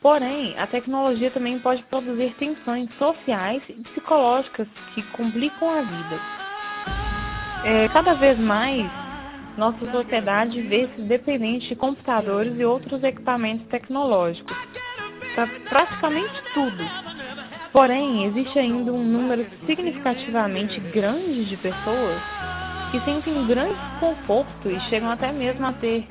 Porém, 0.00 0.56
a 0.56 0.68
tecnologia 0.68 1.32
também 1.32 1.58
pode 1.58 1.82
produzir 1.84 2.32
tensões 2.38 2.88
sociais 2.96 3.60
e 3.68 3.72
psicológicas 3.72 4.68
que 4.94 5.02
complicam 5.02 5.68
a 5.68 5.82
vida 5.82 6.45
é, 7.66 7.88
cada 7.88 8.14
vez 8.14 8.38
mais 8.38 8.88
nossa 9.58 9.90
sociedade 9.90 10.62
vê-se 10.62 11.02
dependente 11.02 11.68
de 11.68 11.74
computadores 11.74 12.56
e 12.56 12.64
outros 12.64 13.02
equipamentos 13.02 13.66
tecnológicos 13.66 14.56
para 15.34 15.48
praticamente 15.68 16.32
tudo. 16.54 16.84
Porém, 17.72 18.24
existe 18.26 18.56
ainda 18.56 18.92
um 18.92 19.02
número 19.02 19.44
significativamente 19.66 20.78
grande 20.92 21.44
de 21.46 21.56
pessoas 21.56 22.22
que 22.92 23.00
sentem 23.00 23.46
grande 23.48 23.74
desconforto 23.74 24.70
e 24.70 24.80
chegam 24.82 25.10
até 25.10 25.32
mesmo 25.32 25.66
a 25.66 25.72
ter, 25.72 26.06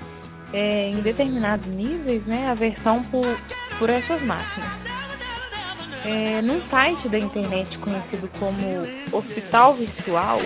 é, 0.51 0.89
em 0.89 0.99
determinados 1.01 1.65
níveis, 1.67 2.25
né, 2.25 2.49
aversão 2.49 3.01
por, 3.05 3.25
por 3.79 3.89
essas 3.89 4.21
máquinas. 4.21 4.84
É, 6.05 6.41
num 6.43 6.61
site 6.69 7.09
da 7.09 7.17
internet 7.17 7.77
conhecido 7.79 8.29
como 8.39 8.87
Hospital 9.11 9.73
Virtual, 9.73 10.39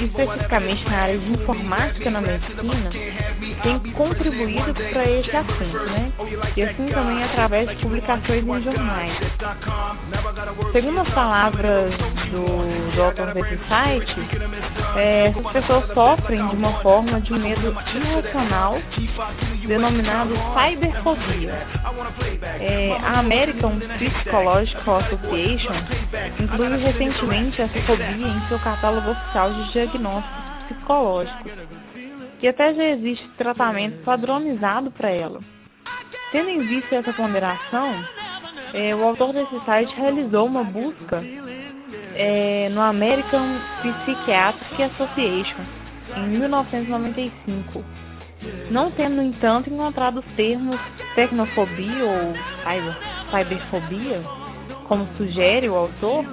especificamente 0.00 0.84
na 0.88 0.98
área 0.98 1.18
de 1.18 1.32
informática 1.32 2.10
na 2.10 2.20
medicina, 2.20 2.90
tem 3.62 3.92
contribuído 3.92 4.72
para 4.92 5.10
esse 5.10 5.36
assunto, 5.36 5.84
né? 5.90 6.12
E 6.56 6.62
assim 6.62 6.86
também 6.86 7.24
através 7.24 7.68
de 7.70 7.76
publicações 7.76 8.44
em 8.44 8.62
jornais. 8.62 9.18
Segundo 10.70 11.00
as 11.00 11.08
palavras 11.10 11.92
do, 12.30 12.73
do 12.94 13.02
autor 13.02 13.34
desse 13.34 13.58
site, 13.68 14.14
é, 14.96 15.26
essas 15.26 15.52
pessoas 15.52 15.86
sofrem 15.92 16.46
de 16.48 16.56
uma 16.56 16.80
forma 16.80 17.20
de 17.20 17.32
medo 17.32 17.76
irracional 17.94 18.78
denominado 19.66 20.34
cyberfobia. 20.54 21.66
É, 22.60 22.96
a 23.02 23.18
American 23.18 23.78
Psychological 23.98 24.98
Association 24.98 25.74
inclui 26.40 26.76
recentemente 26.76 27.60
essa 27.60 27.80
fobia 27.82 28.28
em 28.28 28.48
seu 28.48 28.58
catálogo 28.60 29.10
oficial 29.10 29.52
de 29.52 29.72
diagnósticos 29.72 30.44
psicológicos, 30.68 31.52
e 32.40 32.48
até 32.48 32.74
já 32.74 32.84
existe 32.84 33.28
tratamento 33.36 34.02
padronizado 34.04 34.90
para 34.90 35.10
ela. 35.10 35.40
Tendo 36.32 36.48
em 36.48 36.66
vista 36.66 36.96
essa 36.96 37.12
ponderação, 37.12 38.04
é, 38.72 38.94
o 38.94 39.04
autor 39.04 39.32
desse 39.32 39.58
site 39.64 39.94
realizou 39.94 40.46
uma 40.46 40.64
busca 40.64 41.22
é, 42.14 42.68
no 42.70 42.80
American 42.80 43.58
Psychiatric 43.82 44.82
Association 44.82 45.62
em 46.16 46.28
1995, 46.28 47.84
não 48.70 48.90
tendo, 48.90 49.16
no 49.16 49.22
entanto, 49.22 49.70
encontrado 49.70 50.18
os 50.18 50.26
termos 50.36 50.78
tecnofobia 51.14 52.04
ou 52.04 52.34
cyber, 52.62 52.96
cyberfobia, 53.30 54.22
como 54.86 55.08
sugere 55.16 55.68
o 55.68 55.74
autor, 55.74 56.24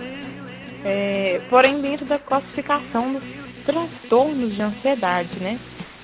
é, 0.83 1.41
porém 1.49 1.81
dentro 1.81 2.05
da 2.05 2.19
classificação 2.19 3.13
dos 3.13 3.23
transtornos 3.65 4.53
de 4.53 4.61
ansiedade, 4.61 5.39
né? 5.39 5.59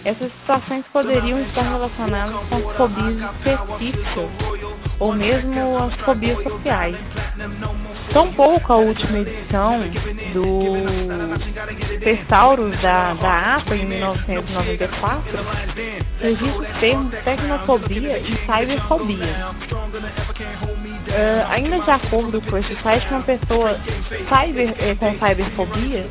Essas 0.05 0.31
situações 0.31 0.85
poderiam 0.93 1.41
estar 1.41 1.63
relacionadas 1.63 2.35
com 2.47 2.61
fobias 2.75 3.17
específicas 3.45 4.86
ou 4.99 5.13
mesmo 5.13 5.77
as 5.77 5.93
fobias 6.01 6.41
sociais. 6.43 6.95
Tampouco 8.11 8.73
a 8.73 8.77
última 8.77 9.19
edição 9.19 9.79
do 10.33 11.99
Tesaurus 11.99 12.79
da, 12.81 13.13
da 13.15 13.55
APA, 13.57 13.75
em 13.75 13.85
1994, 13.85 15.37
registra 16.19 16.61
os 16.61 16.79
termos 16.79 17.13
tecnofobia 17.23 18.17
e 18.19 18.37
cyberfobia. 18.45 19.51
Uh, 21.07 21.45
ainda 21.49 21.79
de 21.79 21.89
acordo 21.89 22.41
com 22.41 22.57
esse 22.57 22.75
site, 22.81 23.07
uma 23.09 23.21
pessoa 23.21 23.79
cyber, 24.27 24.75
eh, 24.77 24.95
com 24.95 25.17
cyberfobia, 25.19 26.05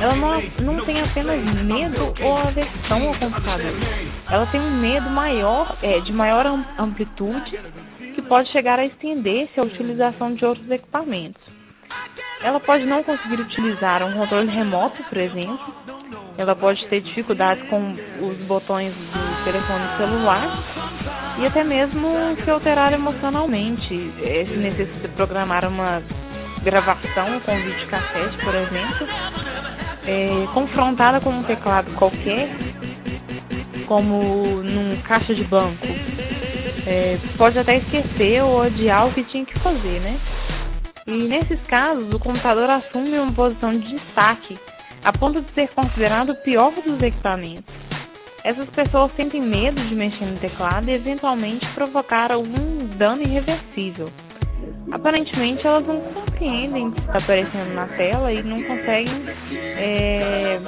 ela 0.00 0.14
não, 0.14 0.42
não 0.60 0.84
tem 0.84 1.00
apenas 1.00 1.42
medo 1.64 2.12
ou 2.20 2.36
aversão 2.36 3.08
ao 3.08 3.14
computador. 3.14 3.72
Ela 4.30 4.46
tem 4.46 4.60
um 4.60 4.70
medo 4.78 5.08
maior, 5.08 5.76
é, 5.82 6.00
de 6.00 6.12
maior 6.12 6.46
amplitude 6.78 7.58
pode 8.32 8.48
chegar 8.48 8.78
a 8.78 8.86
estender-se 8.86 9.60
à 9.60 9.62
utilização 9.62 10.32
de 10.32 10.42
outros 10.46 10.70
equipamentos. 10.70 11.42
Ela 12.42 12.58
pode 12.58 12.86
não 12.86 13.02
conseguir 13.02 13.38
utilizar 13.38 14.02
um 14.02 14.14
controle 14.14 14.50
remoto, 14.50 15.02
por 15.04 15.18
exemplo. 15.18 15.60
Ela 16.38 16.56
pode 16.56 16.82
ter 16.86 17.02
dificuldades 17.02 17.62
com 17.68 17.94
os 18.22 18.38
botões 18.46 18.94
do 18.94 19.44
telefone 19.44 19.84
celular 19.98 20.48
e 21.40 21.44
até 21.44 21.62
mesmo 21.62 22.08
se 22.42 22.50
alterar 22.50 22.94
emocionalmente, 22.94 24.10
eh, 24.22 24.46
se 24.46 24.56
necessita 24.56 25.08
programar 25.10 25.68
uma 25.68 26.02
gravação 26.62 27.38
com 27.40 27.54
vídeo 27.54 27.86
cassete, 27.88 28.38
por 28.42 28.54
exemplo, 28.54 29.08
é, 30.06 30.46
confrontada 30.54 31.20
com 31.20 31.28
um 31.28 31.42
teclado 31.42 31.92
qualquer, 31.96 32.48
como 33.86 34.62
num 34.62 35.02
caixa 35.02 35.34
de 35.34 35.44
banco 35.44 35.86
é, 36.86 37.18
pode 37.36 37.58
até 37.58 37.78
esquecer 37.78 38.42
ou 38.42 38.60
odiar 38.60 39.08
o 39.08 39.12
que 39.12 39.24
tinha 39.24 39.44
que 39.44 39.58
fazer, 39.60 40.00
né? 40.00 40.18
E 41.06 41.10
nesses 41.10 41.60
casos, 41.66 42.12
o 42.12 42.18
computador 42.18 42.70
assume 42.70 43.18
uma 43.18 43.32
posição 43.32 43.76
de 43.76 43.96
destaque, 43.96 44.58
a 45.02 45.12
ponto 45.12 45.40
de 45.40 45.52
ser 45.52 45.68
considerado 45.70 46.30
o 46.30 46.36
pior 46.36 46.72
dos 46.72 47.02
equipamentos. 47.02 47.74
Essas 48.44 48.68
pessoas 48.70 49.12
sentem 49.16 49.40
medo 49.40 49.80
de 49.84 49.94
mexer 49.94 50.24
no 50.24 50.38
teclado 50.38 50.88
e 50.88 50.94
eventualmente 50.94 51.66
provocar 51.74 52.32
algum 52.32 52.86
dano 52.96 53.22
irreversível. 53.22 54.10
Aparentemente, 54.90 55.66
elas 55.66 55.86
não 55.86 56.00
compreendem 56.00 56.88
o 56.88 56.92
que 56.92 57.00
está 57.00 57.18
aparecendo 57.18 57.74
na 57.74 57.86
tela 57.88 58.32
e 58.32 58.42
não 58.42 58.62
conseguem, 58.62 59.24
é, 59.52 60.60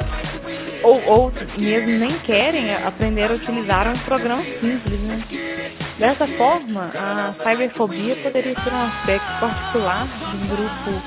ou, 0.82 1.00
ou 1.06 1.32
mesmo 1.58 1.98
nem 1.98 2.18
querem 2.20 2.74
aprender 2.74 3.30
a 3.30 3.34
utilizar 3.34 3.88
um 3.88 3.98
programa 4.00 4.42
simples, 4.60 5.00
né? 5.00 5.22
Dessa 5.98 6.26
forma, 6.36 6.90
a 6.92 7.34
cyberfobia 7.44 8.16
poderia 8.16 8.54
ser 8.62 8.72
um 8.72 8.82
aspecto 8.82 9.40
particular 9.40 10.08
de 10.08 10.36
um 10.36 10.48
grupo 10.48 11.02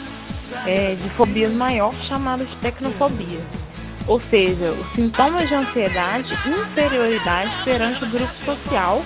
é, 0.65 0.95
de 0.95 1.09
fobias 1.11 1.51
maior 1.51 1.93
chamado 2.07 2.45
de 2.45 2.55
tecnofobia, 2.57 3.41
ou 4.07 4.21
seja, 4.29 4.71
os 4.71 4.93
sintomas 4.93 5.49
de 5.49 5.55
ansiedade 5.55 6.33
e 6.45 6.49
inferioridade 6.49 7.51
perante 7.65 8.05
o 8.05 8.09
grupo 8.09 8.33
social 8.45 9.03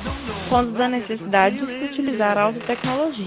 quando 0.50 0.78
da 0.78 0.88
necessidade 0.88 1.58
de 1.58 1.66
se 1.66 1.86
utilizar 1.86 2.38
alta 2.38 2.60
tecnologia. 2.60 3.26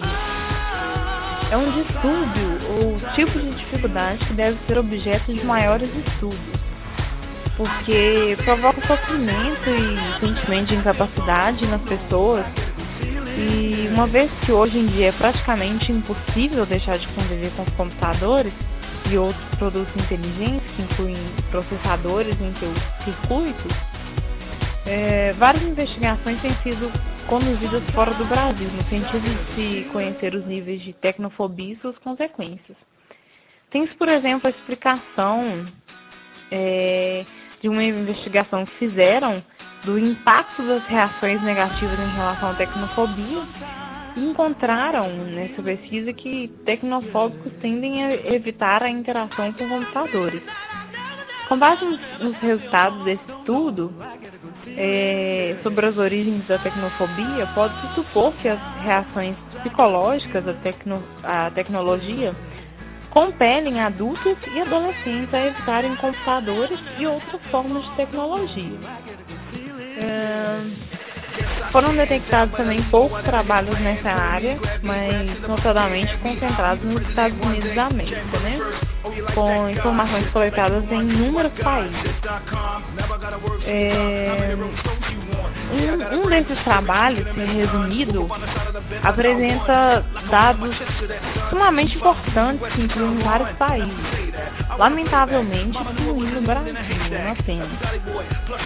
É 1.51 1.57
um 1.57 1.73
distúrbio 1.73 2.61
ou 2.71 3.15
tipo 3.15 3.37
de 3.37 3.51
dificuldade 3.51 4.25
que 4.27 4.33
deve 4.33 4.59
ser 4.69 4.79
objeto 4.79 5.33
de 5.33 5.45
maiores 5.45 5.91
estudos 6.07 6.64
porque 7.57 8.37
provoca 8.45 8.87
sofrimento 8.87 9.71
e 9.71 10.21
sentimento 10.21 10.69
de 10.69 10.77
incapacidade 10.77 11.67
nas 11.67 11.83
pessoas. 11.83 12.45
E 13.37 13.89
uma 13.89 14.07
vez 14.07 14.31
que 14.45 14.53
hoje 14.53 14.79
em 14.79 14.87
dia 14.87 15.09
é 15.09 15.13
praticamente 15.13 15.91
impossível 15.91 16.65
deixar 16.67 16.99
de 16.99 17.07
conviver 17.09 17.51
com 17.53 17.63
os 17.63 17.75
computadores 17.75 18.53
e 19.11 19.19
outros 19.19 19.45
produtos 19.59 19.95
inteligentes, 19.97 20.65
que 20.77 20.83
incluem 20.83 21.17
processadores 21.51 22.37
em 22.41 22.55
seus 22.59 22.79
circuitos, 23.05 23.73
é, 24.87 25.33
várias 25.35 25.65
investigações 25.65 26.41
têm 26.43 26.55
sido 26.63 26.93
conduzidas 27.27 27.83
fora 27.95 28.13
do 28.15 28.25
Brasil, 28.27 28.69
no 28.69 28.85
sentido 28.85 29.23
de 29.23 29.55
se 29.55 29.89
conhecer 29.91 30.35
os 30.35 30.47
níveis 30.47 30.83
de 30.83 30.93
tecnofobia 30.93 31.73
e 31.73 31.77
suas 31.79 31.97
consequências. 31.99 32.77
Tem-se, 33.71 33.95
por 33.95 34.09
exemplo, 34.09 34.47
a 34.47 34.51
explicação 34.51 35.67
é, 36.51 37.25
de 37.65 37.69
uma 37.71 37.83
investigação 37.83 38.67
que 38.67 38.73
fizeram 38.73 39.43
do 39.85 39.99
impacto 39.99 40.63
das 40.65 40.85
reações 40.85 41.43
negativas 41.43 41.99
em 41.99 42.15
relação 42.15 42.51
à 42.51 42.55
tecnofobia 42.57 43.43
encontraram 44.19 45.09
nessa 45.25 45.63
pesquisa 45.63 46.13
que 46.13 46.49
tecnofóbicos 46.67 47.51
tendem 47.63 48.05
a 48.05 48.35
evitar 48.35 48.83
a 48.83 48.91
interação 48.91 49.51
com 49.55 49.67
computadores. 49.67 50.43
Com 51.49 51.59
base 51.59 51.83
nos 52.21 52.37
resultados 52.37 53.03
desse 53.05 53.33
estudo 53.33 53.91
é, 54.77 55.57
sobre 55.63 55.87
as 55.87 55.97
origens 55.97 56.47
da 56.47 56.59
tecnofobia, 56.59 57.47
pode-se 57.55 57.95
supor 57.95 58.35
que 58.43 58.49
as 58.49 58.61
reações 58.83 59.37
psicológicas 59.63 60.47
à, 60.47 60.53
tecno, 60.53 61.03
à 61.23 61.51
tecnologia 61.51 62.37
compelem 63.15 63.81
adultos 63.81 64.37
e 64.53 64.61
adolescentes 64.61 65.33
a 65.33 65.47
evitarem 65.47 65.95
computadores 65.97 66.79
e 66.99 67.07
outras 67.07 67.41
formas 67.51 67.85
de 67.85 67.97
tecnologia. 67.97 68.79
Foram 71.73 71.95
detectados 71.95 72.57
também 72.57 72.83
poucos 72.85 73.23
trabalhos 73.23 73.79
nessa 73.81 74.11
área, 74.11 74.59
mas 74.83 75.41
notadamente 75.43 76.17
concentrados 76.19 76.85
nos 76.85 77.09
Estados 77.09 77.39
Unidos 77.41 77.75
da 77.75 77.87
América, 77.87 78.39
né? 78.41 78.59
com 79.35 79.69
informações 79.69 80.29
coletadas 80.31 80.85
em 80.91 81.01
inúmeros 81.01 81.53
países. 81.63 82.15
É, 83.67 84.57
um, 85.73 86.25
um 86.25 86.29
desses 86.29 86.63
trabalhos, 86.65 87.27
resumido, 87.27 88.29
apresenta 89.03 90.05
dados 90.31 90.75
sumamente 91.51 91.97
importantes 91.97 92.73
que 92.73 92.83
incluem 92.83 93.19
vários 93.19 93.51
países. 93.53 93.95
Lamentavelmente, 94.79 95.79
incluindo 95.79 96.39
o 96.39 96.43
Brasil, 96.43 96.75
não 96.75 97.33
apenas. 97.33 97.69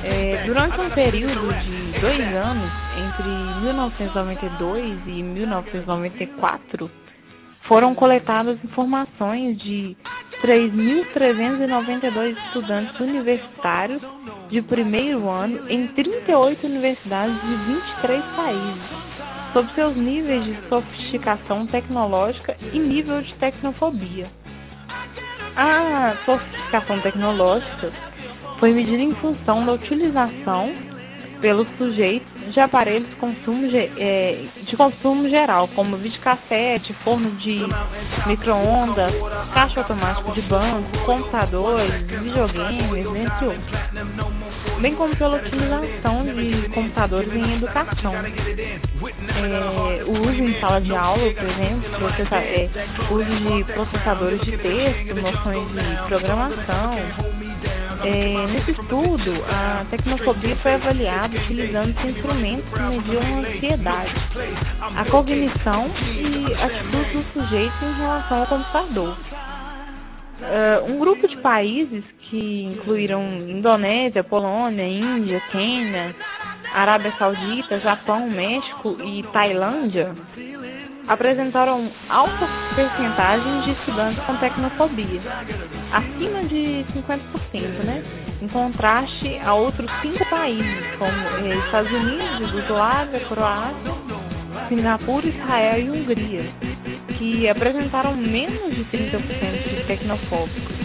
É, 0.05 0.43
durante 0.47 0.81
um 0.81 0.91
período 0.91 1.53
de 1.55 2.01
dois 2.01 2.37
anos, 2.37 2.71
entre 2.97 3.29
1992 3.63 5.01
e 5.07 5.23
1994, 5.23 6.91
foram 7.63 7.95
coletadas 7.95 8.59
informações 8.65 9.59
de 9.59 9.97
3.392 10.43 12.37
estudantes 12.47 12.99
universitários 13.01 14.01
de 14.49 14.63
primeiro 14.63 15.29
ano 15.29 15.69
em 15.69 15.89
38 15.89 16.67
universidades 16.67 17.41
de 17.43 17.55
23 17.57 18.25
países, 18.37 18.83
sobre 19.53 19.73
seus 19.75 19.97
níveis 19.97 20.45
de 20.45 20.57
sofisticação 20.69 21.67
tecnológica 21.67 22.57
e 22.73 22.79
nível 22.79 23.21
de 23.21 23.35
tecnofobia. 23.35 24.31
A 25.57 26.17
sofisticação 26.25 27.01
tecnológica 27.01 27.93
foi 28.61 28.73
medida 28.73 29.03
em 29.03 29.15
função 29.17 29.67
da 29.67 29.73
utilização 29.73 30.88
pelos 31.41 31.67
sujeitos 31.77 32.29
de 32.53 32.61
aparelhos 32.61 33.09
de 33.09 33.17
consumo, 33.17 33.69
é, 33.75 34.45
de 34.63 34.77
consumo 34.77 35.29
geral, 35.29 35.69
como 35.69 35.97
videocassete, 35.97 36.93
forno 37.05 37.31
de 37.33 37.63
micro-ondas, 38.27 39.15
caixa 39.53 39.81
automático 39.81 40.33
de 40.33 40.43
banco, 40.43 40.99
computadores, 41.05 42.03
videogames, 42.07 43.07
entre 43.07 43.47
outros. 43.47 44.81
Bem 44.81 44.95
como 44.95 45.15
pela 45.17 45.37
utilização 45.37 46.25
de 46.25 46.69
computadores 46.71 47.33
em 47.35 47.55
educação. 47.57 48.15
É, 48.15 50.05
o 50.05 50.13
uso 50.13 50.43
em 50.43 50.61
sala 50.61 50.81
de 50.81 50.95
aula, 50.95 51.31
por 51.35 51.49
exemplo, 51.49 51.91
processa, 51.99 52.37
é, 52.37 52.69
uso 53.11 53.25
de 53.25 53.65
processadores 53.73 54.41
de 54.41 54.57
texto, 54.57 55.15
noções 55.15 55.69
de 55.69 56.09
programação, 56.09 56.97
é, 58.05 58.47
nesse 58.47 58.71
estudo, 58.71 59.45
a 59.49 59.85
tecnofobia 59.91 60.57
foi 60.57 60.75
avaliada 60.75 61.37
utilizando 61.37 61.91
instrumentos 62.09 62.69
que 62.73 62.81
mediam 62.81 63.23
a 63.23 63.39
ansiedade, 63.41 64.15
a 64.97 65.05
cognição 65.07 65.91
e 66.05 66.55
atitudes 66.55 67.13
do 67.13 67.25
sujeito 67.33 67.85
em 67.85 67.99
relação 67.99 68.41
ao 68.41 68.47
computador. 68.47 69.19
Uh, 70.39 70.93
um 70.93 70.99
grupo 71.01 71.27
de 71.27 71.37
países 71.39 72.05
que 72.31 72.63
incluíram 72.63 73.25
Indonésia, 73.49 74.23
Polônia, 74.23 74.87
Índia, 74.87 75.41
Quênia, 75.51 76.15
Arábia 76.73 77.13
Saudita, 77.19 77.81
Japão, 77.81 78.31
México 78.31 78.97
e 79.03 79.25
Tailândia 79.33 80.15
apresentaram 81.09 81.91
alta 82.09 82.47
percentagem 82.77 83.63
de 83.63 83.71
estudantes 83.73 84.23
com 84.25 84.37
tecnofobia, 84.37 85.21
acima 85.93 86.45
de 86.45 86.85
50%, 86.95 87.85
né? 87.85 88.05
em 88.41 88.49
contraste 88.49 89.39
a 89.39 89.55
outros 89.55 89.91
cinco 90.03 90.25
países, 90.31 90.97
como 90.99 91.47
eh, 91.47 91.57
Estados 91.65 91.91
Unidos, 91.91 92.41
Yugoslávia, 92.41 93.21
Croácia, 93.21 93.95
Singapura, 94.69 95.27
Israel 95.27 95.81
e 95.81 95.91
Hungria, 95.91 96.53
que 97.17 97.49
apresentaram 97.49 98.15
menos 98.15 98.75
de 98.75 98.85
30% 98.85 99.77
de 99.77 99.85
tecnofóbicos. 99.87 100.79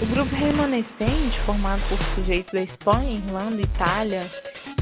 O 0.00 0.06
grupo 0.06 0.36
remanescente, 0.36 1.40
formado 1.44 1.82
por 1.88 1.98
sujeitos 2.14 2.52
da 2.52 2.62
Espanha, 2.62 3.18
Irlanda, 3.18 3.60
Itália, 3.60 4.30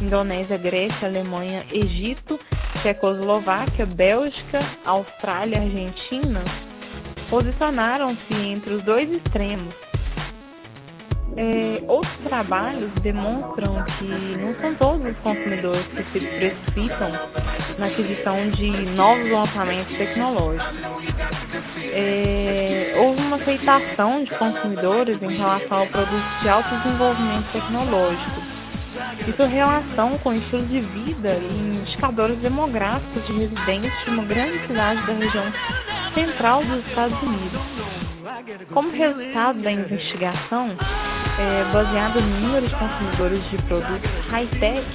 Indonésia, 0.03 0.59
Grécia, 0.59 1.09
Alemanha, 1.09 1.65
Egito, 1.73 2.39
Tchecoslováquia, 2.87 3.85
Bélgica, 3.85 4.65
Austrália 4.85 5.59
Argentina 5.59 6.45
posicionaram-se 7.29 8.33
entre 8.33 8.75
os 8.75 8.85
dois 8.85 9.11
extremos. 9.11 9.75
É, 11.37 11.83
outros 11.89 12.17
trabalhos 12.29 12.93
demonstram 13.03 13.83
que 13.99 14.05
não 14.05 14.55
são 14.61 14.75
todos 14.77 15.05
os 15.05 15.17
consumidores 15.19 15.85
que 15.89 16.05
se 16.13 16.21
precipitam 16.21 17.11
na 17.77 17.87
aquisição 17.87 18.51
de 18.51 18.71
novos 18.95 19.33
lançamentos 19.33 19.97
tecnológicos. 19.97 20.79
É, 21.93 22.95
houve 22.99 23.21
uma 23.21 23.37
aceitação 23.37 24.23
de 24.23 24.31
consumidores 24.37 25.21
em 25.21 25.37
relação 25.37 25.83
a 25.83 25.87
produtos 25.87 26.41
de 26.41 26.49
alto 26.49 26.69
desenvolvimento 26.77 27.53
tecnológico 27.53 28.46
e 29.27 29.33
sua 29.33 29.47
relação 29.47 30.19
com 30.19 30.31
o 30.31 30.35
estilo 30.35 30.67
de 30.67 30.81
vida 30.81 31.35
e 31.35 31.81
indicadores 31.83 32.39
demográficos 32.39 33.27
de 33.27 33.33
residentes 33.33 34.05
de 34.05 34.11
uma 34.11 34.25
grande 34.25 34.67
cidade 34.67 35.07
da 35.07 35.13
região 35.13 35.53
central 36.15 36.65
dos 36.65 36.87
Estados 36.87 37.23
Unidos. 37.23 37.61
Como 38.73 38.91
resultado 38.91 39.61
da 39.63 39.73
investigação, 39.73 40.71
é, 41.39 41.73
baseada 41.73 42.21
no 42.21 42.41
número 42.41 42.67
de 42.67 42.75
consumidores 42.75 43.51
de 43.51 43.59
produtos 43.63 44.11
high-tech, 44.31 44.87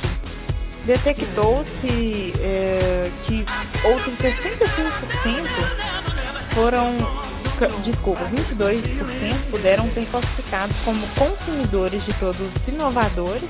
detectou-se 0.85 2.33
é, 2.39 3.11
que 3.25 3.45
outros 3.83 4.15
65% 4.17 5.91
foram, 6.53 6.97
desculpa, 7.83 8.23
22% 8.25 9.51
puderam 9.51 9.91
ser 9.91 10.05
classificados 10.07 10.75
como 10.83 11.07
consumidores 11.15 12.03
de 12.05 12.13
produtos 12.15 12.67
inovadores 12.67 13.49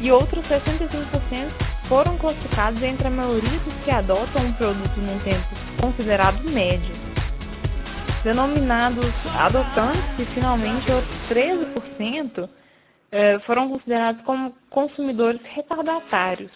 e 0.00 0.10
outros 0.10 0.44
65% 0.46 1.50
foram 1.88 2.16
classificados 2.16 2.82
entre 2.82 3.06
a 3.06 3.10
maioria 3.10 3.58
dos 3.60 3.74
que 3.84 3.90
adotam 3.90 4.46
um 4.46 4.52
produto 4.54 5.00
num 5.00 5.18
tempo 5.20 5.46
considerado 5.80 6.42
médio. 6.44 6.94
Denominados 8.24 9.12
adotantes, 9.38 10.02
e 10.18 10.24
finalmente 10.34 10.90
outros 10.90 11.16
13% 11.28 12.48
eh, 13.12 13.38
foram 13.40 13.68
considerados 13.68 14.22
como 14.22 14.54
consumidores 14.70 15.40
retardatários. 15.42 16.50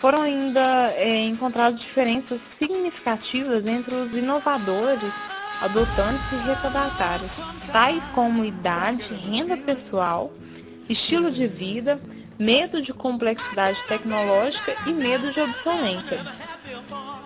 Foram 0.00 0.22
ainda 0.22 0.92
eh, 0.96 1.24
encontradas 1.24 1.80
diferenças 1.80 2.40
significativas 2.58 3.66
entre 3.66 3.94
os 3.94 4.12
inovadores, 4.12 5.12
adotantes 5.62 6.32
e 6.32 6.46
retardatários, 6.46 7.30
tais 7.72 8.02
como 8.14 8.44
idade, 8.44 9.02
renda 9.30 9.56
pessoal, 9.56 10.30
estilo 10.88 11.30
de 11.30 11.46
vida, 11.46 11.98
medo 12.38 12.82
de 12.82 12.92
complexidade 12.92 13.78
tecnológica 13.88 14.76
e 14.86 14.92
medo 14.92 15.32
de 15.32 15.40
obsolência. 15.40 16.20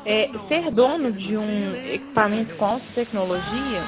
É, 0.04 0.30
ser 0.48 0.70
dono 0.70 1.12
de 1.12 1.36
um 1.36 1.76
equipamento 1.76 2.54
com 2.56 2.64
alta 2.64 2.86
tecnologia 2.94 3.84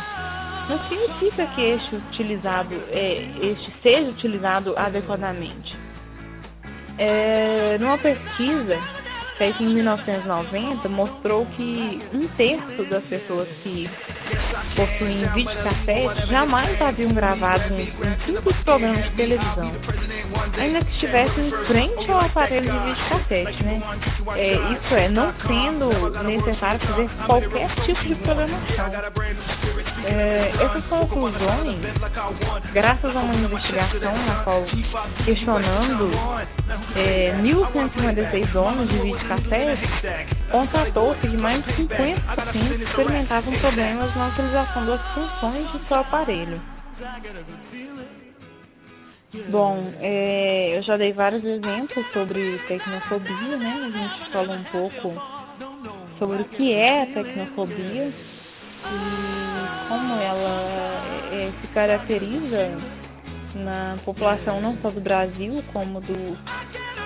não 0.69 0.79
significa 0.89 1.47
que 1.49 1.61
este, 1.61 1.97
utilizado, 1.97 2.75
é, 2.91 3.29
este 3.43 3.73
seja 3.83 4.11
utilizado 4.11 4.75
adequadamente. 4.77 5.77
É, 6.99 7.79
numa 7.79 7.99
pesquisa 7.99 8.79
em 9.42 9.74
1990 9.74 10.88
mostrou 10.88 11.46
que 11.46 12.00
um 12.12 12.28
terço 12.37 12.85
das 12.85 13.02
pessoas 13.05 13.48
que 13.62 13.90
possuem 14.76 15.26
videocassete 15.35 16.26
jamais 16.28 16.81
haviam 16.81 17.12
gravado 17.12 17.74
um, 17.74 17.81
um 17.81 18.24
simples 18.24 18.57
programa 18.64 19.02
de 19.02 19.11
televisão, 19.11 19.72
ainda 20.59 20.85
que 20.85 20.92
estivessem 20.92 21.48
em 21.48 21.64
frente 21.66 22.11
ao 22.11 22.20
aparelho 22.20 22.70
de 22.70 22.78
videocassete, 22.78 23.64
né? 23.64 23.83
É, 24.37 24.55
isso 24.55 24.94
é, 24.94 25.09
não 25.09 25.35
sendo 25.46 25.88
necessário 26.22 26.81
fazer 26.87 27.11
qualquer 27.26 27.74
tipo 27.85 28.05
de 28.05 28.14
programação. 28.16 28.87
É, 30.05 30.53
essas 30.55 30.85
conclusões, 30.87 31.79
graças 32.73 33.17
a 33.17 33.21
uma 33.21 33.35
investigação 33.35 34.17
na 34.27 34.43
qual 34.43 34.65
questionando 35.25 36.11
é, 36.97 37.33
1.156 37.41 38.53
donos 38.53 38.88
de 38.88 38.99
videocassete, 38.99 39.88
constatou-se 40.51 41.21
que 41.21 41.37
mais 41.37 41.65
de 41.65 41.73
50% 41.73 42.83
experimentavam 42.83 43.59
problemas 43.61 44.17
na 44.17 44.29
utilização 44.29 44.87
das 44.87 45.01
funções 45.15 45.73
de 45.73 45.87
seu 45.87 45.99
aparelho. 45.99 46.61
Bom, 49.49 49.95
é, 50.01 50.77
eu 50.77 50.83
já 50.83 50.97
dei 50.97 51.12
vários 51.12 51.45
exemplos 51.45 52.05
sobre 52.12 52.59
tecnofobia, 52.69 53.57
né? 53.57 53.83
A 53.87 53.99
gente 53.99 54.31
falou 54.31 54.55
um 54.55 54.65
pouco 54.65 55.23
sobre 56.19 56.43
o 56.43 56.45
que 56.45 56.73
é 56.75 57.07
tecnofobia 57.07 58.12
e 58.87 59.88
como 59.88 60.14
ela 60.14 61.03
é, 61.33 61.53
se 61.61 61.66
caracteriza 61.68 62.79
na 63.55 63.99
população 64.05 64.61
não 64.61 64.77
só 64.79 64.90
do 64.90 65.01
Brasil, 65.01 65.62
como 65.73 66.01
do 66.01 66.37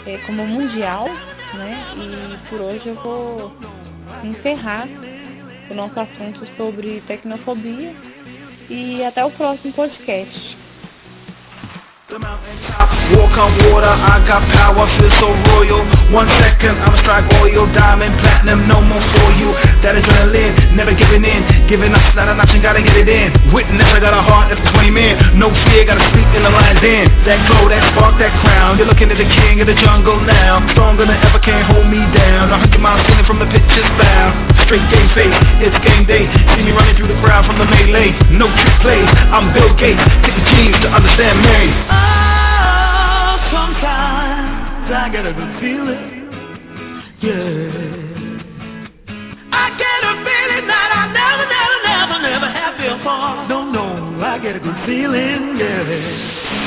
é, 0.06 0.18
como 0.18 0.46
mundial, 0.46 1.06
né? 1.54 1.94
E 1.96 2.48
por 2.48 2.60
hoje 2.60 2.86
eu 2.86 2.94
vou 2.96 3.52
encerrar 4.22 4.88
o 5.68 5.74
nosso 5.74 5.98
assunto 5.98 6.46
sobre 6.56 7.02
tecnofobia 7.06 7.92
e 8.70 9.02
até 9.04 9.24
o 9.24 9.30
próximo 9.32 9.72
podcast. 9.72 10.65
The 12.06 12.22
walk 12.22 13.34
on 13.34 13.50
water, 13.66 13.90
I 13.90 14.22
got 14.30 14.46
power, 14.54 14.86
feel 14.94 15.10
so 15.18 15.26
royal. 15.50 15.82
One 16.14 16.30
second, 16.38 16.78
I'ma 16.78 17.02
strike 17.02 17.26
oil, 17.42 17.66
diamond, 17.74 18.14
platinum, 18.22 18.70
no 18.70 18.78
more 18.78 19.02
for 19.10 19.34
you. 19.34 19.50
That 19.82 19.98
adrenaline, 19.98 20.54
never 20.78 20.94
giving 20.94 21.26
in. 21.26 21.42
Giving 21.66 21.90
up, 21.90 22.06
not 22.14 22.30
an 22.30 22.38
option, 22.38 22.62
gotta 22.62 22.86
get 22.86 22.94
it 22.94 23.10
in. 23.10 23.34
Witness, 23.50 23.90
I 23.90 23.98
got 23.98 24.14
a 24.14 24.22
heart 24.22 24.54
that's 24.54 24.62
20 24.70 24.86
men. 24.94 25.18
No 25.34 25.50
fear, 25.66 25.82
gotta 25.82 26.06
speak 26.14 26.30
in 26.30 26.46
the 26.46 26.52
lion's 26.54 26.78
den. 26.78 27.10
That 27.26 27.42
glow, 27.50 27.66
that 27.66 27.82
spark, 27.90 28.14
that 28.22 28.30
crown. 28.38 28.78
You're 28.78 28.86
looking 28.86 29.10
at 29.10 29.18
the 29.18 29.26
king 29.42 29.58
of 29.58 29.66
the 29.66 29.74
jungle 29.74 30.22
now. 30.22 30.62
Stronger 30.78 31.10
than 31.10 31.18
ever, 31.26 31.42
can't 31.42 31.66
hold 31.66 31.90
me 31.90 32.06
down. 32.14 32.54
Hundred 32.54 32.78
miles 32.78 33.02
spinning 33.10 33.26
from 33.26 33.42
the 33.42 33.50
pitcher's 33.50 33.90
bound 33.98 34.54
Straight 34.62 34.86
game 34.94 35.10
face, 35.10 35.34
it's 35.58 35.74
game 35.82 36.06
day. 36.06 36.30
See 36.54 36.62
me 36.62 36.70
running 36.70 36.94
through 36.94 37.10
the 37.10 37.18
crowd 37.18 37.50
from 37.50 37.58
the 37.58 37.66
melee. 37.66 38.14
No 38.30 38.46
trick 38.46 38.76
plays, 38.78 39.10
I'm 39.34 39.50
Bill 39.50 39.74
Gates. 39.74 39.98
Take 40.22 40.38
the 40.38 40.46
to 40.86 40.88
understand 40.94 41.42
me 41.42 41.95
sometimes 43.80 44.88
I 44.90 45.08
get 45.12 45.26
a 45.26 45.32
good 45.32 45.60
feeling. 45.60 46.28
Yeah. 47.20 47.68
I 49.52 49.68
get 49.76 50.00
a 50.04 50.14
feeling 50.24 50.66
that 50.68 50.90
I 50.96 51.12
never, 51.12 51.44
never, 51.44 51.78
never, 51.84 52.16
never 52.24 52.48
had 52.48 52.76
before. 52.80 53.48
No, 53.48 53.70
no. 53.70 54.24
I 54.24 54.38
get 54.38 54.56
a 54.56 54.60
good 54.60 54.76
feeling, 54.86 55.58
yeah. 55.58 55.84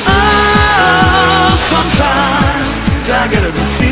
Oh, 0.05 1.49
sometimes 1.73 3.09
I 3.09 3.27
get 3.31 3.43
a 3.43 3.51
good 3.51 3.71
feeling, 3.79 3.88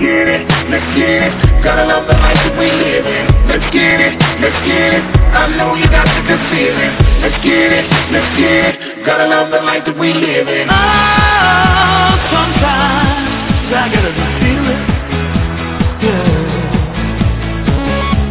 get 0.00 0.26
it, 0.32 0.48
let's 0.72 0.88
get 0.96 1.28
it. 1.28 1.32
Gotta 1.62 1.84
love 1.84 2.08
the 2.08 2.16
life 2.16 2.40
that 2.40 2.56
we 2.56 2.72
live 2.72 3.04
in. 3.04 3.28
Let's 3.46 3.68
get 3.68 4.00
it, 4.00 4.16
let's 4.40 4.56
get 4.64 4.96
it. 4.96 5.04
I 5.36 5.44
know 5.60 5.76
you 5.76 5.84
got 5.92 6.08
the 6.08 6.24
good 6.24 6.40
feeling. 6.48 6.96
Let's 7.20 7.36
get 7.44 7.68
it, 7.68 7.84
let's 8.08 8.32
get 8.40 8.80
it. 8.80 9.04
Gotta 9.04 9.28
love 9.28 9.52
the 9.52 9.60
life 9.60 9.84
that 9.84 9.92
we 10.00 10.16
live 10.16 10.48
in. 10.48 10.72
Oh, 10.72 12.16
sometimes 12.32 13.68
I 13.76 13.92
get 13.92 14.00
a 14.08 14.12
good 14.16 14.32
feeling. 14.40 14.80
Yeah. 16.00 16.40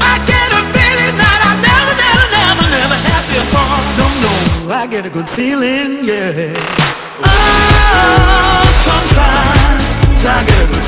I 0.02 0.26
get 0.26 0.50
a 0.50 0.62
feeling 0.74 1.16
that 1.22 1.40
I 1.46 1.54
never, 1.62 1.94
never, 2.02 2.26
never, 2.34 2.66
never 2.66 2.98
had 2.98 3.30
before. 3.30 3.78
No, 3.94 4.10
no, 4.26 4.74
I 4.74 4.90
get 4.90 5.06
a 5.06 5.12
good 5.14 5.30
feeling, 5.38 6.02
yeah. 6.02 6.58
Oh, 7.22 8.66
sometimes 8.90 9.86
I 10.26 10.44
get 10.50 10.66
a 10.66 10.68
good 10.68 10.79